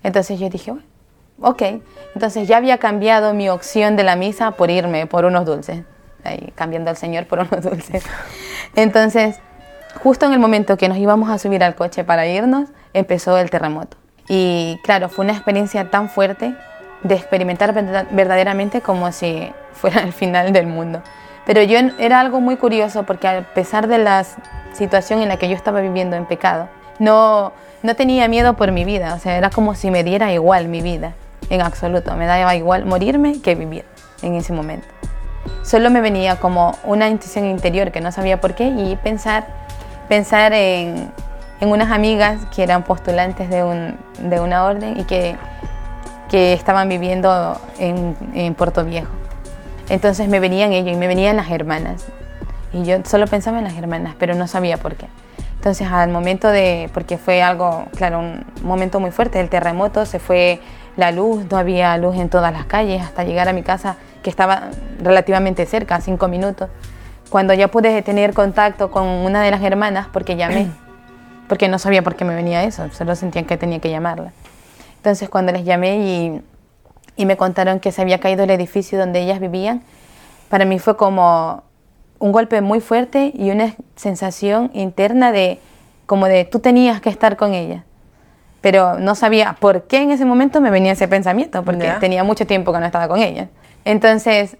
Entonces 0.04 0.38
yo 0.42 0.50
dije, 0.50 0.74
ok. 1.40 1.62
Entonces 2.16 2.50
ya 2.50 2.58
había 2.58 2.80
cambiado 2.80 3.34
mi 3.34 3.48
opción 3.48 3.96
de 3.96 4.04
la 4.04 4.18
misa 4.18 4.52
por 4.52 4.72
irme 4.72 5.08
por 5.08 5.24
unos 5.24 5.46
dulces. 5.46 5.84
Ahí, 6.26 6.52
cambiando 6.54 6.90
al 6.90 6.98
Señor 6.98 7.28
por 7.28 7.40
unos 7.50 7.64
dulces. 7.64 8.04
Entonces, 8.76 9.40
justo 10.04 10.26
en 10.26 10.34
el 10.34 10.40
momento 10.40 10.76
que 10.76 10.90
nos 10.90 10.98
íbamos 10.98 11.30
a 11.30 11.38
subir 11.38 11.64
al 11.64 11.76
coche 11.76 12.04
para 12.04 12.28
irnos, 12.28 12.68
empezó 12.92 13.38
el 13.38 13.50
terremoto. 13.50 13.96
Y 14.28 14.82
claro, 14.84 15.08
fue 15.08 15.24
una 15.24 15.34
experiencia 15.34 15.90
tan 15.90 16.10
fuerte 16.10 16.56
de 17.04 17.16
experimentar 17.16 17.74
verdaderamente 18.12 18.82
como 18.82 19.14
si 19.14 19.50
fuera 19.72 20.02
el 20.02 20.12
final 20.12 20.52
del 20.52 20.68
mundo. 20.68 21.02
Pero 21.46 21.62
yo 21.62 21.78
era 21.98 22.20
algo 22.20 22.40
muy 22.40 22.56
curioso 22.56 23.04
porque 23.04 23.28
a 23.28 23.42
pesar 23.54 23.88
de 23.88 23.98
la 23.98 24.26
situación 24.74 25.22
en 25.22 25.30
la 25.30 25.38
que 25.38 25.50
yo 25.50 25.56
estaba 25.56 25.82
viviendo 25.82 26.16
en 26.16 26.26
pecado, 26.26 26.70
no, 27.00 27.52
no 27.82 27.96
tenía 27.96 28.28
miedo 28.28 28.56
por 28.56 28.72
mi 28.72 28.86
vida, 28.86 29.14
o 29.16 29.20
sea, 29.20 29.38
era 29.38 29.50
como 29.50 29.76
si 29.76 29.92
me 29.92 30.04
diera 30.04 30.32
igual 30.32 30.68
mi 30.68 30.82
vida, 30.82 31.14
en 31.50 31.62
absoluto, 31.62 32.16
me 32.16 32.26
daba 32.26 32.56
igual 32.56 32.86
morirme 32.86 33.42
que 33.42 33.56
vivir 33.56 33.84
en 34.22 34.36
ese 34.36 34.54
momento. 34.54 34.88
Solo 35.64 35.90
me 35.90 36.00
venía 36.00 36.38
como 36.38 36.78
una 36.86 37.10
intuición 37.10 37.46
interior 37.46 37.92
que 37.92 38.00
no 38.00 38.12
sabía 38.12 38.40
por 38.40 38.56
qué 38.56 38.68
y 38.68 38.96
pensar 38.96 39.46
pensar 40.08 40.54
en, 40.54 41.12
en 41.60 41.70
unas 41.70 41.92
amigas 41.92 42.40
que 42.56 42.64
eran 42.64 42.84
postulantes 42.84 43.50
de, 43.50 43.64
un, 43.64 43.98
de 44.20 44.40
una 44.40 44.66
orden 44.66 45.00
y 45.00 45.04
que, 45.06 45.36
que 46.30 46.54
estaban 46.54 46.90
viviendo 46.90 47.60
en, 47.80 48.16
en 48.34 48.54
Puerto 48.54 48.84
Viejo. 48.84 49.12
Entonces 49.90 50.28
me 50.28 50.40
venían 50.40 50.72
ellos 50.74 50.94
y 50.94 50.98
me 50.98 51.08
venían 51.08 51.36
las 51.36 51.50
hermanas. 51.52 52.06
Y 52.72 52.84
yo 52.84 52.98
solo 53.06 53.28
pensaba 53.28 53.60
en 53.60 53.66
las 53.66 53.76
hermanas, 53.76 54.16
pero 54.18 54.36
no 54.36 54.48
sabía 54.48 54.78
por 54.78 54.96
qué. 54.96 55.08
Entonces 55.56 55.88
al 55.90 56.10
momento 56.10 56.50
de, 56.50 56.90
porque 56.94 57.18
fue 57.18 57.42
algo, 57.42 57.86
claro, 57.96 58.20
un 58.20 58.46
momento 58.64 59.00
muy 59.00 59.12
fuerte, 59.12 59.40
el 59.40 59.50
terremoto, 59.50 60.06
se 60.06 60.20
fue 60.20 60.60
la 60.98 61.12
luz, 61.12 61.46
no 61.50 61.58
había 61.58 61.98
luz 61.98 62.18
en 62.18 62.30
todas 62.30 62.52
las 62.52 62.66
calles, 62.66 63.02
hasta 63.02 63.24
llegar 63.24 63.48
a 63.48 63.54
mi 63.54 63.64
casa, 63.64 63.96
que 64.22 64.30
estaba 64.30 64.70
relativamente 65.02 65.66
cerca, 65.66 66.02
cinco 66.02 66.28
minutos. 66.28 66.70
Cuando 67.30 67.54
ya 67.54 67.70
pude 67.70 68.02
tener 68.02 68.34
contacto 68.34 68.92
con 68.92 69.08
una 69.08 69.42
de 69.42 69.52
las 69.52 69.62
hermanas, 69.62 70.08
porque 70.12 70.36
llamé, 70.36 70.68
porque 71.48 71.68
no 71.68 71.80
sabía 71.80 72.02
por 72.02 72.16
qué 72.16 72.26
me 72.26 72.36
venía 72.36 72.64
eso, 72.64 72.90
solo 72.92 73.16
sentía 73.16 73.44
que 73.44 73.58
tenía 73.58 73.80
que 73.80 73.90
llamarla. 73.90 74.32
Entonces 74.98 75.30
cuando 75.30 75.52
les 75.52 75.66
llamé 75.66 75.98
y, 75.98 76.42
y 77.16 77.26
me 77.26 77.38
contaron 77.38 77.80
que 77.80 77.92
se 77.92 78.02
había 78.02 78.20
caído 78.20 78.44
el 78.44 78.50
edificio 78.50 78.98
donde 79.00 79.22
ellas 79.22 79.40
vivían, 79.40 79.84
para 80.50 80.66
mí 80.66 80.80
fue 80.80 80.98
como 80.98 81.64
un 82.20 82.32
golpe 82.32 82.62
muy 82.62 82.80
fuerte 82.80 83.32
y 83.36 83.52
una 83.52 83.76
sensación 83.96 84.72
interna 84.74 85.32
de 85.32 85.60
como 86.06 86.28
de 86.28 86.46
tú 86.46 86.60
tenías 86.60 87.02
que 87.02 87.10
estar 87.10 87.38
con 87.38 87.54
ella 87.54 87.84
pero 88.64 88.98
no 88.98 89.14
sabía 89.14 89.58
por 89.60 89.88
qué 89.88 90.04
en 90.04 90.12
ese 90.12 90.24
momento 90.24 90.62
me 90.62 90.72
venía 90.72 90.94
ese 90.94 91.10
pensamiento, 91.10 91.64
porque 91.66 91.96
tenía 92.00 92.24
mucho 92.24 92.48
tiempo 92.48 92.72
que 92.72 92.80
no 92.80 92.86
estaba 92.86 93.10
con 93.10 93.20
ella. 93.20 93.50
Entonces, 93.84 94.56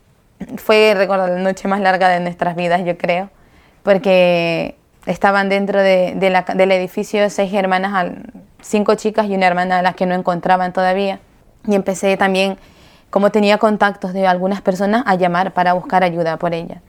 fue, 0.58 0.94
recuerdo, 0.94 1.28
la 1.28 1.40
noche 1.40 1.70
más 1.70 1.80
larga 1.80 2.10
de 2.10 2.20
nuestras 2.20 2.58
vidas, 2.58 2.84
yo 2.84 2.98
creo, 2.98 3.30
porque 3.82 4.76
estaban 5.06 5.48
dentro 5.48 5.82
de, 5.82 6.18
la, 6.30 6.42
del 6.42 6.74
edificio 6.74 7.30
seis 7.30 7.54
hermanas, 7.54 8.12
cinco 8.60 8.96
chicas 8.96 9.28
y 9.28 9.36
una 9.36 9.48
hermana 9.48 9.80
a 9.80 9.82
las 9.82 9.96
que 9.96 10.06
no 10.06 10.16
encontraban 10.16 10.74
todavía. 10.74 11.22
Y 11.68 11.76
empecé 11.76 12.18
también, 12.18 12.58
como 13.10 13.32
tenía 13.32 13.58
contactos 13.58 14.14
de 14.14 14.28
algunas 14.28 14.62
personas, 14.62 15.04
a 15.06 15.16
llamar 15.16 15.54
para 15.54 15.74
buscar 15.74 16.04
ayuda 16.04 16.38
por 16.38 16.54
ella. 16.54 16.82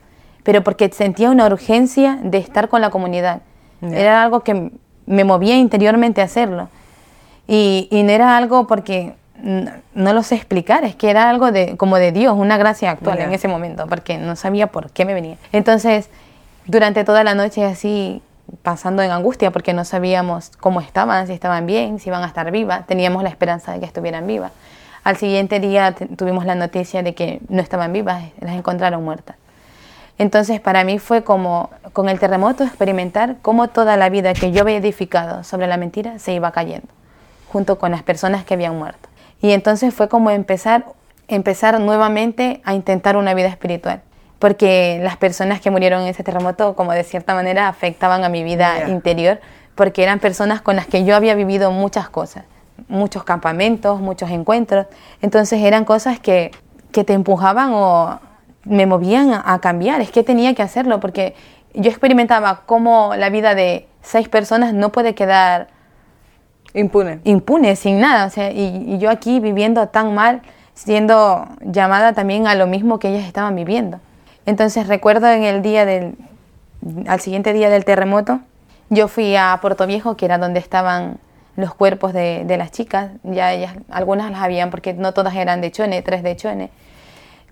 Pero 0.43 0.63
porque 0.63 0.89
sentía 0.91 1.29
una 1.29 1.45
urgencia 1.45 2.19
de 2.21 2.37
estar 2.37 2.69
con 2.69 2.81
la 2.81 2.89
comunidad. 2.89 3.41
Era 3.81 4.23
algo 4.23 4.41
que 4.41 4.71
me 5.05 5.23
movía 5.23 5.55
interiormente 5.55 6.21
a 6.21 6.25
hacerlo. 6.25 6.69
Y, 7.47 7.89
no 7.91 8.09
era 8.09 8.37
algo 8.37 8.67
porque 8.67 9.13
no 9.41 10.13
lo 10.13 10.23
sé 10.23 10.35
explicar, 10.35 10.83
es 10.85 10.95
que 10.95 11.09
era 11.09 11.29
algo 11.29 11.51
de, 11.51 11.77
como 11.77 11.97
de 11.97 12.11
Dios, 12.11 12.35
una 12.37 12.57
gracia 12.57 12.89
actual 12.89 13.19
en 13.19 13.33
ese 13.33 13.47
momento, 13.47 13.85
porque 13.87 14.17
no 14.17 14.35
sabía 14.35 14.67
por 14.67 14.89
qué 14.91 15.05
me 15.05 15.13
venía. 15.13 15.37
Entonces, 15.51 16.09
durante 16.65 17.03
toda 17.03 17.23
la 17.23 17.35
noche 17.35 17.63
así, 17.65 18.21
pasando 18.61 19.01
en 19.01 19.11
angustia, 19.11 19.51
porque 19.51 19.73
no 19.73 19.85
sabíamos 19.85 20.51
cómo 20.59 20.81
estaban, 20.81 21.27
si 21.27 21.33
estaban 21.33 21.65
bien, 21.65 21.99
si 21.99 22.09
iban 22.09 22.23
a 22.23 22.27
estar 22.27 22.51
vivas, 22.51 22.85
teníamos 22.87 23.23
la 23.23 23.29
esperanza 23.29 23.73
de 23.73 23.79
que 23.79 23.85
estuvieran 23.85 24.27
vivas. 24.27 24.51
Al 25.03 25.17
siguiente 25.17 25.59
día 25.59 25.93
tuvimos 25.93 26.45
la 26.45 26.55
noticia 26.55 27.03
de 27.03 27.13
que 27.13 27.39
no 27.47 27.61
estaban 27.61 27.93
vivas, 27.93 28.23
las 28.39 28.55
encontraron 28.55 29.03
muertas. 29.03 29.35
Entonces 30.17 30.59
para 30.59 30.83
mí 30.83 30.97
fue 30.99 31.23
como 31.23 31.69
con 31.93 32.09
el 32.09 32.19
terremoto 32.19 32.63
experimentar 32.63 33.35
cómo 33.41 33.67
toda 33.67 33.97
la 33.97 34.09
vida 34.09 34.33
que 34.33 34.51
yo 34.51 34.61
había 34.61 34.77
edificado 34.77 35.43
sobre 35.43 35.67
la 35.67 35.77
mentira 35.77 36.19
se 36.19 36.33
iba 36.33 36.51
cayendo 36.51 36.87
junto 37.55 37.77
con 37.77 37.91
las 37.91 38.03
personas 38.03 38.43
que 38.43 38.53
habían 38.53 38.77
muerto. 38.77 39.07
Y 39.41 39.51
entonces 39.51 39.93
fue 39.93 40.09
como 40.09 40.29
empezar, 40.29 40.85
empezar 41.27 41.79
nuevamente 41.79 42.61
a 42.65 42.73
intentar 42.73 43.15
una 43.15 43.33
vida 43.33 43.47
espiritual, 43.47 44.01
porque 44.45 44.99
las 45.01 45.17
personas 45.17 45.59
que 45.59 45.71
murieron 45.71 46.03
en 46.03 46.09
ese 46.09 46.21
terremoto, 46.21 46.75
como 46.75 46.91
de 46.91 47.03
cierta 47.03 47.33
manera, 47.33 47.67
afectaban 47.67 48.23
a 48.23 48.29
mi 48.29 48.43
vida 48.43 48.87
interior, 48.89 49.39
porque 49.73 50.03
eran 50.03 50.19
personas 50.19 50.61
con 50.61 50.75
las 50.75 50.85
que 50.85 51.03
yo 51.03 51.15
había 51.15 51.33
vivido 51.33 51.71
muchas 51.71 52.09
cosas, 52.09 52.43
muchos 52.87 53.23
campamentos, 53.23 53.99
muchos 54.01 54.29
encuentros, 54.29 54.85
entonces 55.23 55.63
eran 55.63 55.83
cosas 55.83 56.19
que, 56.19 56.51
que 56.91 57.03
te 57.03 57.13
empujaban 57.13 57.71
o 57.73 58.19
me 58.65 58.85
movían 58.85 59.33
a, 59.33 59.41
a 59.51 59.59
cambiar, 59.61 59.99
es 60.01 60.11
que 60.11 60.21
tenía 60.21 60.53
que 60.53 60.61
hacerlo, 60.61 60.99
porque 60.99 61.33
yo 61.73 61.89
experimentaba 61.89 62.61
cómo 62.67 63.15
la 63.15 63.31
vida 63.31 63.55
de 63.55 63.87
seis 64.03 64.29
personas 64.29 64.75
no 64.75 64.91
puede 64.91 65.15
quedar 65.15 65.69
Impune. 66.75 67.19
Impune, 67.23 67.75
sin 67.75 67.99
nada. 67.99 68.25
O 68.25 68.29
sea, 68.29 68.51
y, 68.51 68.99
yo 68.99 69.09
aquí 69.09 69.39
viviendo 69.39 69.87
tan 69.87 70.13
mal, 70.13 70.43
siendo 70.75 71.47
llamada 71.61 72.13
también 72.13 72.45
a 72.45 72.53
lo 72.53 72.67
mismo 72.67 72.99
que 72.99 73.07
ellas 73.09 73.25
estaban 73.25 73.55
viviendo. 73.55 73.99
Entonces 74.45 74.87
recuerdo 74.87 75.27
en 75.27 75.43
el 75.43 75.61
día 75.61 75.85
del, 75.85 76.15
al 77.07 77.19
siguiente 77.19 77.53
día 77.53 77.69
del 77.69 77.85
terremoto, 77.85 78.39
yo 78.89 79.07
fui 79.07 79.35
a 79.35 79.57
Puerto 79.61 79.87
Viejo, 79.87 80.15
que 80.15 80.25
era 80.25 80.37
donde 80.37 80.59
estaban 80.59 81.17
los 81.55 81.73
cuerpos 81.73 82.13
de, 82.13 82.45
las 82.57 82.71
chicas. 82.71 83.11
Ya 83.23 83.53
ellas, 83.53 83.73
algunas 83.89 84.29
las 84.31 84.41
habían, 84.41 84.69
porque 84.69 84.93
no 84.93 85.13
todas 85.13 85.35
eran 85.35 85.61
de 85.61 85.71
Chone, 85.71 86.01
tres 86.01 86.21
de 86.21 86.35
Chone, 86.35 86.69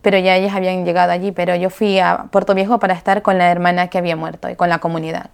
pero 0.01 0.17
ya 0.17 0.35
ellas 0.35 0.53
habían 0.53 0.85
llegado 0.85 1.11
allí. 1.11 1.31
Pero 1.31 1.55
yo 1.55 1.69
fui 1.69 1.99
a 1.99 2.25
Puerto 2.31 2.53
Viejo 2.53 2.79
para 2.79 2.93
estar 2.93 3.21
con 3.21 3.37
la 3.37 3.49
hermana 3.49 3.87
que 3.87 3.97
había 3.97 4.15
muerto 4.15 4.49
y 4.49 4.55
con 4.55 4.69
la 4.69 4.79
comunidad. 4.79 5.29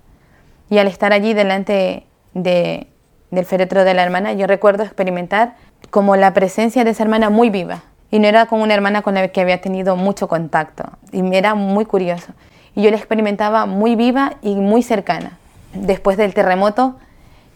Y 0.70 0.78
al 0.78 0.88
estar 0.88 1.12
allí 1.12 1.34
delante 1.34 2.06
de, 2.34 2.88
del 3.32 3.46
féretro 3.46 3.84
de 3.84 3.94
la 3.94 4.04
hermana, 4.04 4.34
yo 4.34 4.48
recuerdo 4.48 4.84
experimentar 4.84 5.56
como 5.90 6.16
la 6.16 6.34
presencia 6.34 6.84
de 6.84 6.92
esa 6.92 7.04
hermana 7.04 7.30
muy 7.30 7.50
viva. 7.50 7.84
Y 8.12 8.20
no 8.20 8.28
era 8.28 8.46
como 8.48 8.64
una 8.64 8.74
hermana 8.74 9.02
con 9.02 9.14
la 9.14 9.28
que 9.28 9.42
había 9.42 9.62
tenido 9.62 9.96
mucho 9.96 10.28
contacto. 10.28 10.84
Y 11.12 11.22
me 11.22 11.38
era 11.38 11.56
muy 11.56 11.86
curioso. 11.86 12.34
Y 12.76 12.82
yo 12.84 12.92
la 12.92 12.98
experimentaba 12.98 13.66
muy 13.66 13.96
viva 13.96 14.34
y 14.42 14.56
muy 14.56 14.84
cercana. 14.84 15.38
Después 15.74 16.18
del 16.18 16.34
terremoto, 16.34 16.96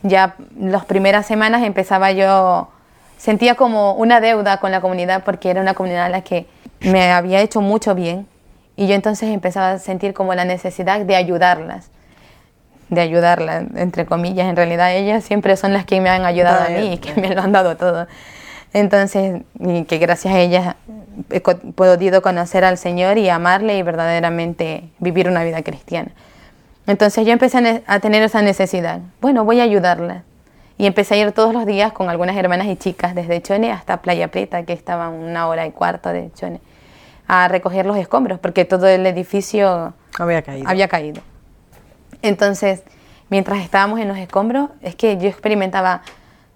ya 0.04 0.36
las 0.60 0.86
primeras 0.86 1.26
semanas 1.26 1.63
empezaba 1.63 2.12
yo, 2.12 2.70
sentía 3.18 3.56
como 3.56 3.94
una 3.94 4.20
deuda 4.20 4.58
con 4.58 4.72
la 4.72 4.82
comunidad 4.82 5.24
porque 5.24 5.50
era 5.50 5.62
una 5.62 5.74
comunidad 5.74 6.06
a 6.06 6.10
la 6.10 6.22
que 6.22 6.46
me 6.82 7.12
había 7.12 7.42
hecho 7.42 7.62
mucho 7.62 7.96
bien. 7.96 8.28
Y 8.76 8.88
yo 8.88 8.96
entonces 8.96 9.30
empezaba 9.30 9.72
a 9.72 9.80
sentir 9.80 10.13
como 10.13 10.34
la 10.36 10.46
necesidad 10.46 11.00
de 11.02 11.16
ayudarlas 11.16 11.89
de 12.94 13.02
ayudarla, 13.02 13.66
entre 13.76 14.06
comillas. 14.06 14.48
En 14.48 14.56
realidad 14.56 14.94
ellas 14.94 15.24
siempre 15.24 15.58
son 15.58 15.74
las 15.74 15.86
que 15.86 16.00
me 16.02 16.10
han 16.10 16.26
ayudado 16.26 16.66
a 16.66 16.70
mí 16.70 16.94
y 16.94 16.98
que 16.98 17.20
me 17.20 17.34
lo 17.34 17.42
han 17.42 17.52
dado 17.52 17.76
todo. 17.78 18.08
Entonces, 18.74 19.44
que 19.88 19.98
gracias 20.00 20.34
a 20.34 20.40
ellas 20.40 20.76
he 21.30 21.40
podido 21.40 22.22
conocer 22.22 22.66
al 22.66 22.78
Señor 22.78 23.18
y 23.20 23.30
amarle 23.30 23.78
y 23.78 23.84
verdaderamente 23.84 24.90
vivir 25.00 25.30
una 25.30 25.44
vida 25.44 25.62
cristiana. 25.62 26.12
Entonces 26.88 27.26
yo 27.26 27.32
empecé 27.32 27.84
a 27.86 28.00
tener 28.00 28.24
esa 28.24 28.42
necesidad. 28.42 29.00
Bueno, 29.22 29.46
voy 29.46 29.60
a 29.60 29.64
ayudarla. 29.64 30.24
Y 30.78 30.88
empecé 30.88 31.14
a 31.14 31.18
ir 31.18 31.32
todos 31.34 31.54
los 31.54 31.68
días 31.68 31.94
con 31.94 32.10
algunas 32.10 32.36
hermanas 32.36 32.66
y 32.68 32.76
chicas, 32.76 33.14
desde 33.14 33.42
Chone 33.42 33.72
hasta 33.72 34.02
Playa 34.02 34.30
Preta, 34.30 34.64
que 34.64 34.74
estaba 34.74 35.10
una 35.10 35.48
hora 35.48 35.68
y 35.68 35.72
cuarto 35.72 36.10
de 36.10 36.32
Chone, 36.34 36.60
a 37.28 37.48
recoger 37.48 37.86
los 37.86 37.96
escombros, 37.96 38.40
porque 38.40 38.66
todo 38.66 38.88
el 38.88 39.06
edificio 39.06 39.94
había 40.18 40.42
caído. 40.42 40.68
Había 40.68 40.88
caído. 40.88 41.22
Entonces, 42.24 42.82
mientras 43.30 43.62
estábamos 43.62 44.00
en 44.00 44.08
los 44.08 44.18
escombros, 44.18 44.72
es 44.82 44.96
que 44.96 45.16
yo 45.18 45.30
experimentaba 45.30 46.02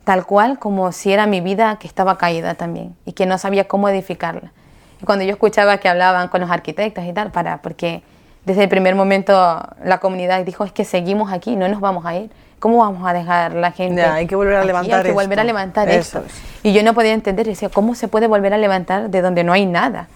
tal 0.07 0.25
cual 0.25 0.57
como 0.57 0.93
si 0.93 1.11
era 1.11 1.27
mi 1.27 1.41
vida 1.41 1.75
que 1.81 1.85
estaba 1.85 2.17
caída 2.17 2.55
también 2.55 2.95
y 3.05 3.11
que 3.11 3.25
no 3.25 3.37
sabía 3.37 3.67
cómo 3.67 3.89
edificarla. 3.89 4.53
Y 5.01 5.05
cuando 5.05 5.25
yo 5.25 5.31
escuchaba 5.31 5.79
que 5.79 5.89
hablaban 5.89 6.29
con 6.29 6.39
los 6.39 6.49
arquitectos 6.49 7.03
y 7.03 7.11
tal, 7.11 7.29
para, 7.29 7.57
porque 7.57 8.03
desde 8.45 8.63
el 8.63 8.69
primer 8.69 8.95
momento 8.95 9.33
la 9.83 9.97
comunidad 9.97 10.45
dijo, 10.45 10.63
es 10.63 10.71
que 10.71 10.85
seguimos 10.85 11.33
aquí, 11.33 11.57
no 11.57 11.67
nos 11.67 11.81
vamos 11.81 12.05
a 12.05 12.15
ir. 12.15 12.31
¿Cómo 12.59 12.77
vamos 12.77 13.05
a 13.05 13.11
dejar 13.11 13.53
la 13.53 13.73
gente? 13.73 14.01
hay 14.01 14.27
que 14.27 14.37
volver 14.37 14.55
a 14.55 14.63
levantar 14.63 14.99
Hay 15.01 15.07
que 15.07 15.11
volver 15.11 15.41
a 15.41 15.43
levantar 15.43 15.89
eso. 15.89 16.23
Y 16.63 16.71
yo 16.71 16.83
no 16.83 16.93
podía 16.93 17.11
entender, 17.11 17.45
decía, 17.45 17.67
¿cómo 17.67 17.93
se 17.93 18.07
puede 18.07 18.27
volver 18.27 18.53
a 18.53 18.57
levantar 18.57 19.09
de 19.09 19.21
donde 19.21 19.43
no 19.43 19.51
hay 19.51 19.65
nada? 19.65 20.07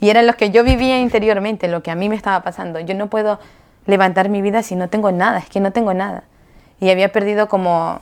Y 0.00 0.08
era 0.08 0.22
lo 0.22 0.32
que 0.32 0.48
yo 0.48 0.64
vivía 0.64 0.98
interiormente, 0.98 1.68
lo 1.68 1.82
que 1.82 1.90
a 1.90 1.94
mí 1.94 2.08
me 2.08 2.16
estaba 2.16 2.42
pasando. 2.42 2.80
Yo 2.80 2.94
no 2.94 3.08
puedo 3.08 3.38
levantar 3.84 4.30
mi 4.30 4.40
vida 4.40 4.62
si 4.62 4.76
no 4.76 4.88
tengo 4.88 5.12
nada, 5.12 5.40
es 5.40 5.50
que 5.50 5.60
no 5.60 5.72
tengo 5.72 5.92
nada. 5.92 6.22
Y 6.80 6.88
había 6.88 7.12
perdido 7.12 7.48
como 7.48 8.00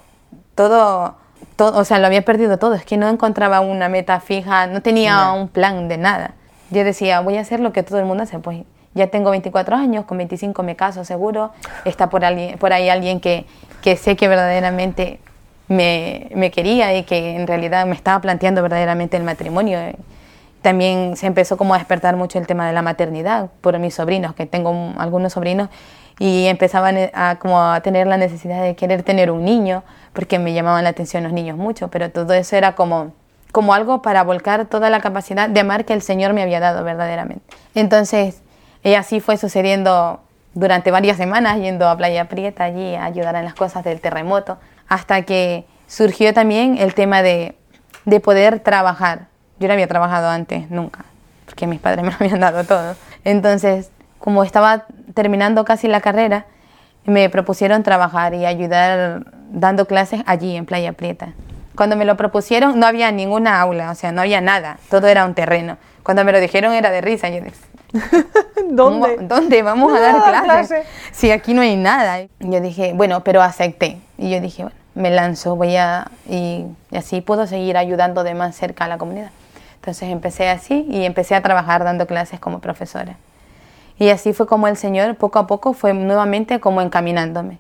todo, 0.55 1.17
todo 1.57 1.79
o 1.79 1.85
sea, 1.85 1.99
lo 1.99 2.07
había 2.07 2.23
perdido 2.23 2.59
todo, 2.59 2.75
es 2.75 2.85
que 2.85 2.97
no 2.97 3.09
encontraba 3.09 3.61
una 3.61 3.89
meta 3.89 4.21
fija, 4.21 4.67
no 4.67 4.83
tenía 4.83 5.33
un 5.33 5.49
plan 5.49 5.89
de 5.89 5.99
nada. 5.99 6.33
Yo 6.71 6.85
decía, 6.85 7.21
voy 7.21 7.37
a 7.37 7.41
hacer 7.41 7.61
lo 7.61 7.73
que 7.73 7.83
todo 7.83 7.99
el 7.99 8.05
mundo 8.05 8.23
hace, 8.23 8.39
pues 8.39 8.65
ya 8.95 9.09
tengo 9.09 9.31
24 9.31 9.77
años, 9.77 10.05
con 10.05 10.19
25 10.19 10.63
me 10.63 10.77
caso 10.77 11.05
seguro, 11.05 11.53
está 11.85 12.09
por, 12.09 12.25
alguien, 12.25 12.59
por 12.59 12.73
ahí 12.73 12.89
alguien 12.89 13.21
que, 13.21 13.45
que 13.83 13.97
sé 13.97 14.17
que 14.17 14.29
verdaderamente 14.29 15.21
me, 15.69 16.29
me, 16.35 16.51
quería 16.51 16.97
y 16.97 17.05
que 17.05 17.37
en 17.37 17.47
realidad 17.47 17.87
me 17.87 17.95
estaba 17.95 18.21
planteando 18.21 18.63
verdaderamente 18.63 19.17
el 19.17 19.25
matrimonio 19.25 19.79
también 20.65 21.15
se 21.19 21.27
empezó 21.27 21.59
como 21.59 21.75
a 21.75 21.79
despertar 21.79 22.17
mucho 22.17 22.39
el 22.39 22.47
tema 22.47 22.67
de 22.67 22.73
la 22.73 22.81
maternidad 22.81 23.51
por 23.61 23.79
mis 23.79 23.95
sobrinos, 23.95 24.35
que 24.35 24.47
tengo 24.47 24.95
algunos 24.97 25.35
sobrinos 25.35 25.69
y 26.19 26.47
empezaban 26.47 27.11
a, 27.13 27.37
como 27.39 27.61
a 27.63 27.83
tener 27.83 28.07
la 28.07 28.17
necesidad 28.17 28.63
de 28.63 28.75
querer 28.75 29.03
tener 29.03 29.31
un 29.31 29.45
niño, 29.45 29.83
porque 30.15 30.39
me 30.39 30.55
llamaban 30.55 30.83
la 30.83 30.89
atención 30.89 31.23
los 31.23 31.35
niños 31.35 31.59
mucho, 31.59 31.89
pero 31.89 32.11
todo 32.11 32.33
eso 32.33 32.57
era 32.57 32.75
como, 32.75 33.13
como 33.53 33.75
algo 33.75 34.01
para 34.01 34.23
volcar 34.23 34.65
toda 34.65 34.89
la 34.89 35.01
capacidad 35.01 35.51
de 35.51 35.61
amar 35.61 35.85
que 35.85 35.93
el 35.93 36.01
Señor 36.01 36.33
me 36.33 36.41
había 36.41 36.61
dado 36.61 36.83
verdaderamente. 36.83 37.45
Entonces, 37.75 38.41
y 38.83 38.95
así 38.95 39.21
fue 39.21 39.37
sucediendo 39.37 40.21
durante 40.55 40.91
varias 40.91 41.19
semanas 41.19 41.59
yendo 41.59 41.91
a 41.91 41.97
Playa 41.99 42.27
Prieta 42.31 42.65
allí 42.65 42.95
a 42.95 43.05
ayudar 43.05 43.37
en 43.37 43.45
las 43.45 43.55
cosas 43.55 43.85
del 43.85 44.01
terremoto, 44.01 44.57
hasta 44.89 45.21
que 45.23 45.67
surgió 45.89 46.33
también 46.33 46.79
el 46.79 46.95
tema 46.95 47.21
de, 47.21 47.55
de 48.07 48.21
poder 48.21 48.61
trabajar. 48.61 49.34
Yo 49.59 49.69
no 49.69 49.75
había 49.75 49.87
trabajado 49.87 50.29
antes, 50.29 50.71
nunca, 50.71 51.05
porque 51.47 51.67
mis 51.67 51.81
padres 51.81 52.05
me 52.05 52.11
lo 52.11 52.17
habían 52.19 52.41
dado 52.41 52.65
todo. 52.65 52.97
Entonces, 53.25 53.91
como 54.19 54.43
estaba 54.45 54.85
terminando 55.15 55.65
casi 55.65 55.89
la 55.89 56.01
carrera, 56.01 56.47
me 57.05 57.29
propusieron 57.29 57.83
trabajar 57.83 58.35
y 58.35 58.47
ayudar 58.47 59.27
dando 59.51 59.87
clases 59.87 60.23
allí 60.27 60.57
en 60.57 60.67
Playa 60.67 60.93
Prieta. 60.93 61.35
Cuando 61.77 61.97
me 61.97 62.05
lo 62.05 62.17
propusieron 62.17 62.79
no 62.79 62.87
había 62.87 63.11
ninguna 63.11 63.61
aula, 63.61 63.91
o 63.91 63.95
sea, 63.95 64.13
no 64.13 64.23
había 64.23 64.41
nada, 64.41 64.79
todo 64.91 65.09
era 65.09 65.25
un 65.25 65.35
terreno. 65.35 65.77
Cuando 66.03 66.25
me 66.25 66.33
lo 66.33 66.41
dijeron 66.41 66.73
era 66.73 66.91
de 66.91 67.01
risa, 67.01 67.29
yo 67.29 67.41
dije, 67.41 67.57
¿Dónde? 68.71 69.19
¿Dónde 69.21 69.63
vamos 69.63 69.93
a 69.93 70.01
dar 70.01 70.15
clases? 70.17 70.69
clase. 70.69 70.85
Si 71.13 71.31
aquí 71.31 71.55
no 71.55 71.63
hay 71.63 71.77
nada. 71.77 72.27
Yo 72.41 72.61
dije, 72.61 72.93
bueno, 72.95 73.23
pero 73.25 73.43
acepté. 73.43 73.99
Y 74.19 74.31
yo 74.31 74.41
dije, 74.41 74.65
bueno, 74.65 74.77
me 74.95 75.11
lanzo, 75.11 75.57
voy 75.57 75.77
a... 75.77 76.11
Y, 76.29 76.65
y 76.91 76.97
así 76.97 77.21
puedo 77.21 77.47
seguir 77.47 77.77
ayudando 77.77 78.25
de 78.25 78.35
más 78.35 78.57
cerca 78.57 78.85
a 78.85 78.89
la 78.89 78.99
comunidad. 78.99 79.31
Entonces 79.85 80.09
empecé 80.09 80.49
así 80.49 80.87
y 80.89 81.05
empecé 81.05 81.35
a 81.35 81.43
trabajar 81.43 81.85
dando 81.85 82.07
clases 82.07 82.41
como 82.41 82.61
profesora. 82.61 83.17
Y 83.99 84.09
así 84.09 84.33
fue 84.33 84.47
como 84.47 84.67
el 84.67 84.79
Señor 84.79 85.15
poco 85.17 85.39
a 85.39 85.47
poco 85.47 85.75
fue 85.75 85.93
nuevamente 85.93 86.59
como 86.59 86.81
encaminándome. 86.81 87.59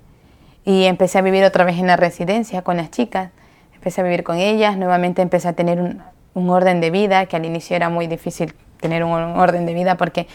Y 0.64 0.84
empecé 0.84 1.18
a 1.18 1.20
vivir 1.20 1.44
otra 1.44 1.64
vez 1.64 1.78
en 1.78 1.86
la 1.86 1.96
residencia 1.96 2.62
con 2.62 2.78
las 2.78 2.90
chicas. 2.90 3.28
Empecé 3.74 4.00
a 4.00 4.04
vivir 4.04 4.24
con 4.24 4.38
ellas, 4.38 4.78
nuevamente 4.78 5.20
empecé 5.20 5.48
a 5.48 5.52
tener 5.52 5.78
un, 5.82 6.02
un 6.32 6.48
orden 6.48 6.80
de 6.80 6.90
vida, 6.90 7.26
que 7.26 7.36
al 7.36 7.44
inicio 7.44 7.76
era 7.76 7.90
muy 7.90 8.06
difícil 8.06 8.54
tener 8.80 9.04
un 9.04 9.12
orden 9.12 9.66
de 9.66 9.74
vida 9.74 9.98
porque 9.98 10.26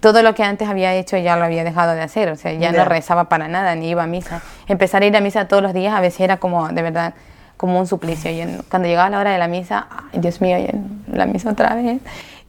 todo 0.00 0.22
lo 0.22 0.34
que 0.34 0.42
antes 0.42 0.68
había 0.68 0.92
hecho 0.96 1.16
ya 1.16 1.36
lo 1.38 1.44
había 1.46 1.64
dejado 1.64 1.94
de 1.94 2.02
hacer, 2.02 2.28
o 2.28 2.36
sea, 2.36 2.52
ya 2.52 2.72
Ya. 2.72 2.78
no 2.78 2.84
rezaba 2.84 3.30
para 3.30 3.48
nada, 3.48 3.74
ni 3.74 3.88
iba 3.88 4.02
a 4.02 4.06
misa. 4.06 4.42
Empezar 4.66 5.00
a 5.02 5.06
ir 5.06 5.16
a 5.16 5.22
misa 5.22 5.48
todos 5.48 5.62
los 5.62 5.72
días 5.72 5.94
a 5.94 6.02
veces 6.02 6.20
era 6.20 6.36
como, 6.36 6.68
de 6.68 6.82
verdad, 6.82 7.14
como 7.58 7.78
un 7.78 7.86
suplicio. 7.86 8.30
Yo, 8.30 8.46
cuando 8.70 8.88
llegaba 8.88 9.10
la 9.10 9.18
hora 9.18 9.32
de 9.32 9.38
la 9.38 9.48
misa, 9.48 9.88
Dios 10.14 10.40
mío, 10.40 10.56
ya 10.58 10.72
la 11.12 11.26
misa 11.26 11.50
otra 11.50 11.74
vez, 11.74 12.00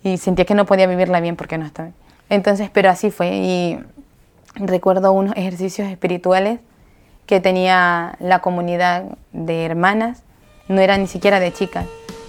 y 0.04 0.16
sentía 0.18 0.46
que 0.46 0.56
no 0.56 0.66
podía 0.66 0.88
vivirla 0.88 1.20
bien 1.20 1.36
porque 1.36 1.58
no 1.58 1.66
estaba. 1.66 1.90
Entonces, 2.30 2.70
pero 2.72 2.90
así 2.90 3.12
fue, 3.12 3.36
y 3.36 3.80
recuerdo 4.56 5.12
unos 5.12 5.36
ejercicios 5.36 5.90
espirituales 5.90 6.60
que 7.26 7.40
tenía 7.40 8.16
la 8.20 8.40
comunidad 8.40 9.04
de 9.34 9.66
hermanas, 9.66 10.24
no 10.68 10.80
era 10.80 10.98
ni 10.98 11.08
siquiera 11.08 11.40
de 11.40 11.52
chicas, 11.52 11.86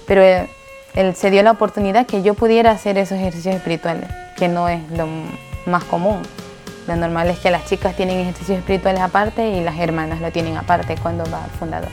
pero 0.07 0.23
él, 0.95 1.15
se 1.15 1.31
dio 1.31 1.43
la 1.43 1.53
oportunidad 1.53 2.07
que 2.07 2.23
yo 2.23 2.35
pudiera 2.35 2.71
hacer 2.71 2.99
esos 2.99 3.19
ejercicios 3.19 3.55
espirituales, 3.55 4.09
que 4.37 4.49
no 4.49 4.69
es 4.69 4.81
lo 4.91 5.07
más 5.67 5.85
común. 5.85 6.23
Lo 6.89 6.97
normal 6.97 7.29
es 7.29 7.39
que 7.39 7.51
las 7.51 7.67
chicas 7.67 7.95
tienen 7.95 8.19
ejercicios 8.21 8.59
espirituales 8.59 9.01
aparte 9.01 9.49
y 9.51 9.63
las 9.63 9.79
hermanas 9.79 10.21
lo 10.21 10.33
tienen 10.33 10.57
aparte 10.57 10.97
cuando 10.97 11.25
va 11.31 11.45
al 11.45 11.51
fundador. 11.51 11.91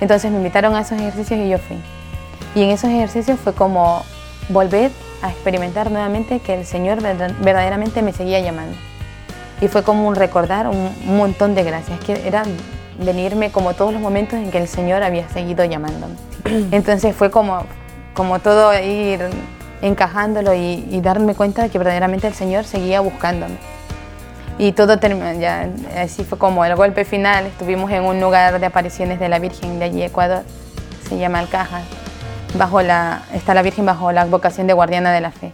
Entonces 0.00 0.30
me 0.30 0.38
invitaron 0.38 0.74
a 0.74 0.80
esos 0.80 0.98
ejercicios 0.98 1.40
y 1.40 1.48
yo 1.48 1.58
fui. 1.58 1.76
Y 2.54 2.62
en 2.62 2.70
esos 2.70 2.90
ejercicios 2.90 3.38
fue 3.40 3.52
como 3.52 4.04
volver 4.48 4.90
a 5.22 5.30
experimentar 5.30 5.90
nuevamente 5.90 6.40
que 6.40 6.54
el 6.54 6.66
Señor 6.66 7.00
verdad- 7.00 7.32
verdaderamente 7.40 8.02
me 8.02 8.12
seguía 8.12 8.40
llamando. 8.40 8.76
Y 9.60 9.68
fue 9.68 9.82
como 9.82 10.06
un 10.08 10.14
recordar 10.14 10.66
un, 10.68 10.90
un 11.06 11.16
montón 11.16 11.54
de 11.54 11.62
gracias, 11.62 11.98
que 12.00 12.26
era 12.26 12.42
venirme 12.98 13.50
como 13.50 13.74
todos 13.74 13.92
los 13.92 14.02
momentos 14.02 14.38
en 14.38 14.50
que 14.50 14.58
el 14.58 14.68
Señor 14.68 15.02
había 15.02 15.28
seguido 15.28 15.64
llamándome. 15.64 16.14
Entonces 16.70 17.14
fue 17.16 17.30
como, 17.30 17.64
como 18.14 18.38
todo 18.40 18.72
ir 18.78 19.20
encajándolo 19.82 20.54
y, 20.54 20.86
y 20.90 21.00
darme 21.00 21.34
cuenta 21.34 21.62
de 21.62 21.70
que 21.70 21.78
verdaderamente 21.78 22.26
el 22.26 22.34
Señor 22.34 22.64
seguía 22.64 23.00
buscándome. 23.00 23.56
Y 24.56 24.72
todo 24.72 24.98
terminó, 24.98 25.32
ya, 25.32 25.68
así 25.98 26.22
fue 26.22 26.38
como 26.38 26.64
el 26.64 26.76
golpe 26.76 27.04
final. 27.04 27.46
Estuvimos 27.46 27.90
en 27.90 28.04
un 28.04 28.20
lugar 28.20 28.60
de 28.60 28.66
apariciones 28.66 29.18
de 29.18 29.28
la 29.28 29.40
Virgen 29.40 29.80
de 29.80 29.86
allí, 29.86 30.02
Ecuador, 30.02 30.44
se 31.08 31.18
llama 31.18 31.40
Alcajas. 31.40 31.82
Bajo 32.56 32.80
la, 32.82 33.22
está 33.32 33.52
la 33.52 33.62
Virgen 33.62 33.84
bajo 33.84 34.12
la 34.12 34.24
vocación 34.26 34.68
de 34.68 34.72
guardiana 34.72 35.12
de 35.12 35.20
la 35.20 35.32
fe. 35.32 35.52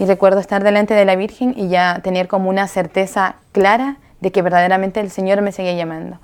Y 0.00 0.06
recuerdo 0.06 0.40
estar 0.40 0.64
delante 0.64 0.94
de 0.94 1.04
la 1.04 1.14
Virgen 1.14 1.54
y 1.56 1.68
ya 1.68 2.00
tener 2.02 2.26
como 2.26 2.50
una 2.50 2.66
certeza 2.66 3.36
clara 3.52 3.96
de 4.20 4.32
que 4.32 4.42
verdaderamente 4.42 4.98
el 4.98 5.10
Señor 5.10 5.40
me 5.40 5.52
seguía 5.52 5.74
llamando. 5.74 6.18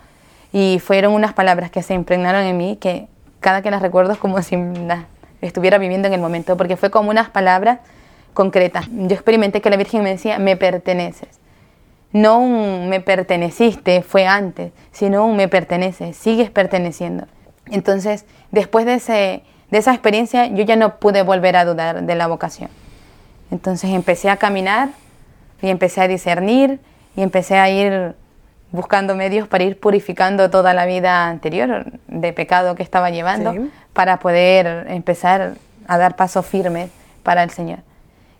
Y 0.52 0.80
fueron 0.80 1.14
unas 1.14 1.32
palabras 1.32 1.70
que 1.70 1.82
se 1.82 1.94
impregnaron 1.94 2.42
en 2.42 2.56
mí 2.56 2.76
que 2.76 3.06
cada 3.38 3.62
que 3.62 3.70
las 3.70 3.80
recuerdo 3.80 4.12
es 4.12 4.18
como 4.18 4.42
si 4.42 4.56
las 4.56 5.04
estuviera 5.40 5.78
viviendo 5.78 6.08
en 6.08 6.14
el 6.14 6.20
momento, 6.20 6.56
porque 6.56 6.76
fue 6.76 6.90
como 6.90 7.10
unas 7.10 7.30
palabras 7.30 7.78
concretas. 8.34 8.86
Yo 8.90 9.14
experimenté 9.14 9.60
que 9.60 9.70
la 9.70 9.76
Virgen 9.76 10.02
me 10.02 10.10
decía, 10.10 10.38
me 10.40 10.56
perteneces. 10.56 11.41
No 12.12 12.38
un 12.38 12.88
me 12.88 13.00
perteneciste, 13.00 14.02
fue 14.02 14.26
antes, 14.26 14.72
sino 14.92 15.24
un 15.24 15.36
me 15.36 15.48
perteneces, 15.48 16.16
sigues 16.16 16.50
perteneciendo. 16.50 17.26
Entonces, 17.70 18.26
después 18.50 18.84
de, 18.84 18.94
ese, 18.94 19.42
de 19.70 19.78
esa 19.78 19.92
experiencia, 19.92 20.46
yo 20.46 20.62
ya 20.64 20.76
no 20.76 20.96
pude 20.96 21.22
volver 21.22 21.56
a 21.56 21.64
dudar 21.64 22.02
de 22.02 22.14
la 22.14 22.26
vocación. 22.26 22.68
Entonces 23.50 23.90
empecé 23.90 24.28
a 24.30 24.36
caminar 24.36 24.90
y 25.62 25.68
empecé 25.68 26.00
a 26.02 26.08
discernir 26.08 26.80
y 27.16 27.22
empecé 27.22 27.58
a 27.58 27.70
ir 27.70 28.14
buscando 28.72 29.14
medios 29.14 29.48
para 29.48 29.64
ir 29.64 29.78
purificando 29.78 30.48
toda 30.50 30.72
la 30.72 30.86
vida 30.86 31.28
anterior 31.28 31.84
de 32.08 32.32
pecado 32.32 32.74
que 32.74 32.82
estaba 32.82 33.10
llevando 33.10 33.52
Sí. 33.52 33.70
para 33.92 34.18
poder 34.18 34.86
empezar 34.88 35.54
a 35.86 35.98
dar 35.98 36.16
pasos 36.16 36.46
firmes 36.46 36.90
para 37.22 37.42
el 37.42 37.50
Señor. 37.50 37.80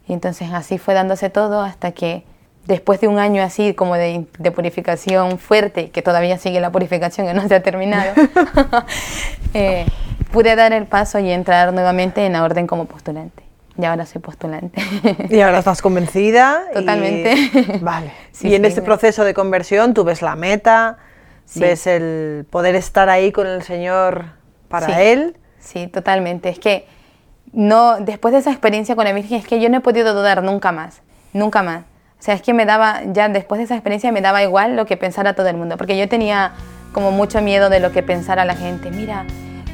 Y 0.09 0.15
entonces 0.15 0.51
así 0.53 0.79
fue 0.79 0.95
dándose 0.95 1.29
todo 1.31 1.61
hasta 1.63 1.93
que 1.93 2.25
después 2.67 3.01
de 3.01 3.09
un 3.09 3.19
año 3.19 3.43
así 3.43 3.75
como 3.75 3.95
de, 3.97 4.27
de 4.39 4.51
purificación 4.53 5.39
fuerte, 5.39 5.91
que 5.91 6.03
todavía 6.03 6.39
sigue 6.39 6.61
la 6.61 6.71
purificación 6.71 7.27
que 7.27 7.35
no 7.35 7.47
se 7.49 7.55
ha 7.55 7.63
terminado, 7.63 8.13
eh, 9.55 9.87
pude 10.33 10.55
dar 10.57 10.73
el 10.73 10.87
paso 10.87 11.19
y 11.19 11.31
entrar 11.31 11.73
nuevamente 11.73 12.25
en 12.27 12.33
la 12.35 12.45
orden 12.45 12.67
como 12.67 12.87
postulante. 12.87 13.43
Y 13.79 13.85
ahora 13.87 14.05
soy 14.05 14.21
postulante. 14.21 14.83
Y 15.31 15.41
ahora 15.41 15.59
estás 15.61 15.81
convencida. 15.81 16.63
y- 16.73 16.75
Totalmente. 16.75 17.79
Vale. 17.81 18.13
Sí, 18.33 18.49
y 18.49 18.55
en 18.55 18.63
sí, 18.63 18.69
este 18.69 18.81
me- 18.83 18.87
proceso 18.87 19.25
de 19.25 19.35
conversión 19.35 19.95
tú 19.95 20.05
ves 20.05 20.21
la 20.23 20.37
meta, 20.37 20.99
Sí. 21.45 21.61
ves 21.61 21.87
el 21.87 22.47
poder 22.51 22.75
estar 22.77 23.09
ahí 23.11 23.33
con 23.33 23.47
el 23.47 23.63
Señor 23.63 24.27
para. 24.69 25.03
Él. 25.03 25.37
Sí, 25.59 25.87
totalmente. 25.87 26.49
Es 26.49 26.59
que 26.59 26.87
no, 27.53 27.99
después 28.01 28.33
de 28.33 28.41
esa 28.41 28.51
experiencia 28.51 28.95
con 28.97 29.05
la 29.05 29.13
Virgen, 29.13 29.39
es 29.39 29.47
que 29.47 29.61
yo 29.61 29.69
no 29.69 29.79
he 29.79 29.81
podido 29.81 30.15
dudar 30.15 30.43
nunca 30.43 30.71
más, 30.73 31.03
nunca 31.33 31.63
más. 31.63 31.85
O 32.23 32.25
sea, 32.25 32.35
es 32.37 32.43
que 32.43 32.55
me 32.55 32.67
daba, 32.67 33.01
ya 33.13 33.29
después 33.29 33.59
de 33.59 33.65
esa 33.65 33.75
experiencia 33.75 34.13
me 34.13 34.21
daba 34.21 34.45
igual 34.45 34.77
lo 34.77 34.87
que 34.87 34.97
pensara 34.97 35.33
todo 35.33 35.49
el 35.49 35.57
mundo, 35.57 35.77
porque 35.77 35.99
yo 35.99 36.09
tenía 36.09 36.53
como 36.93 37.11
mucho 37.11 37.43
miedo 37.43 37.69
de 37.69 37.81
lo 37.81 37.91
que 37.91 38.05
pensara 38.05 38.45
la 38.45 38.55
gente. 38.55 38.93
Mira, 38.93 39.25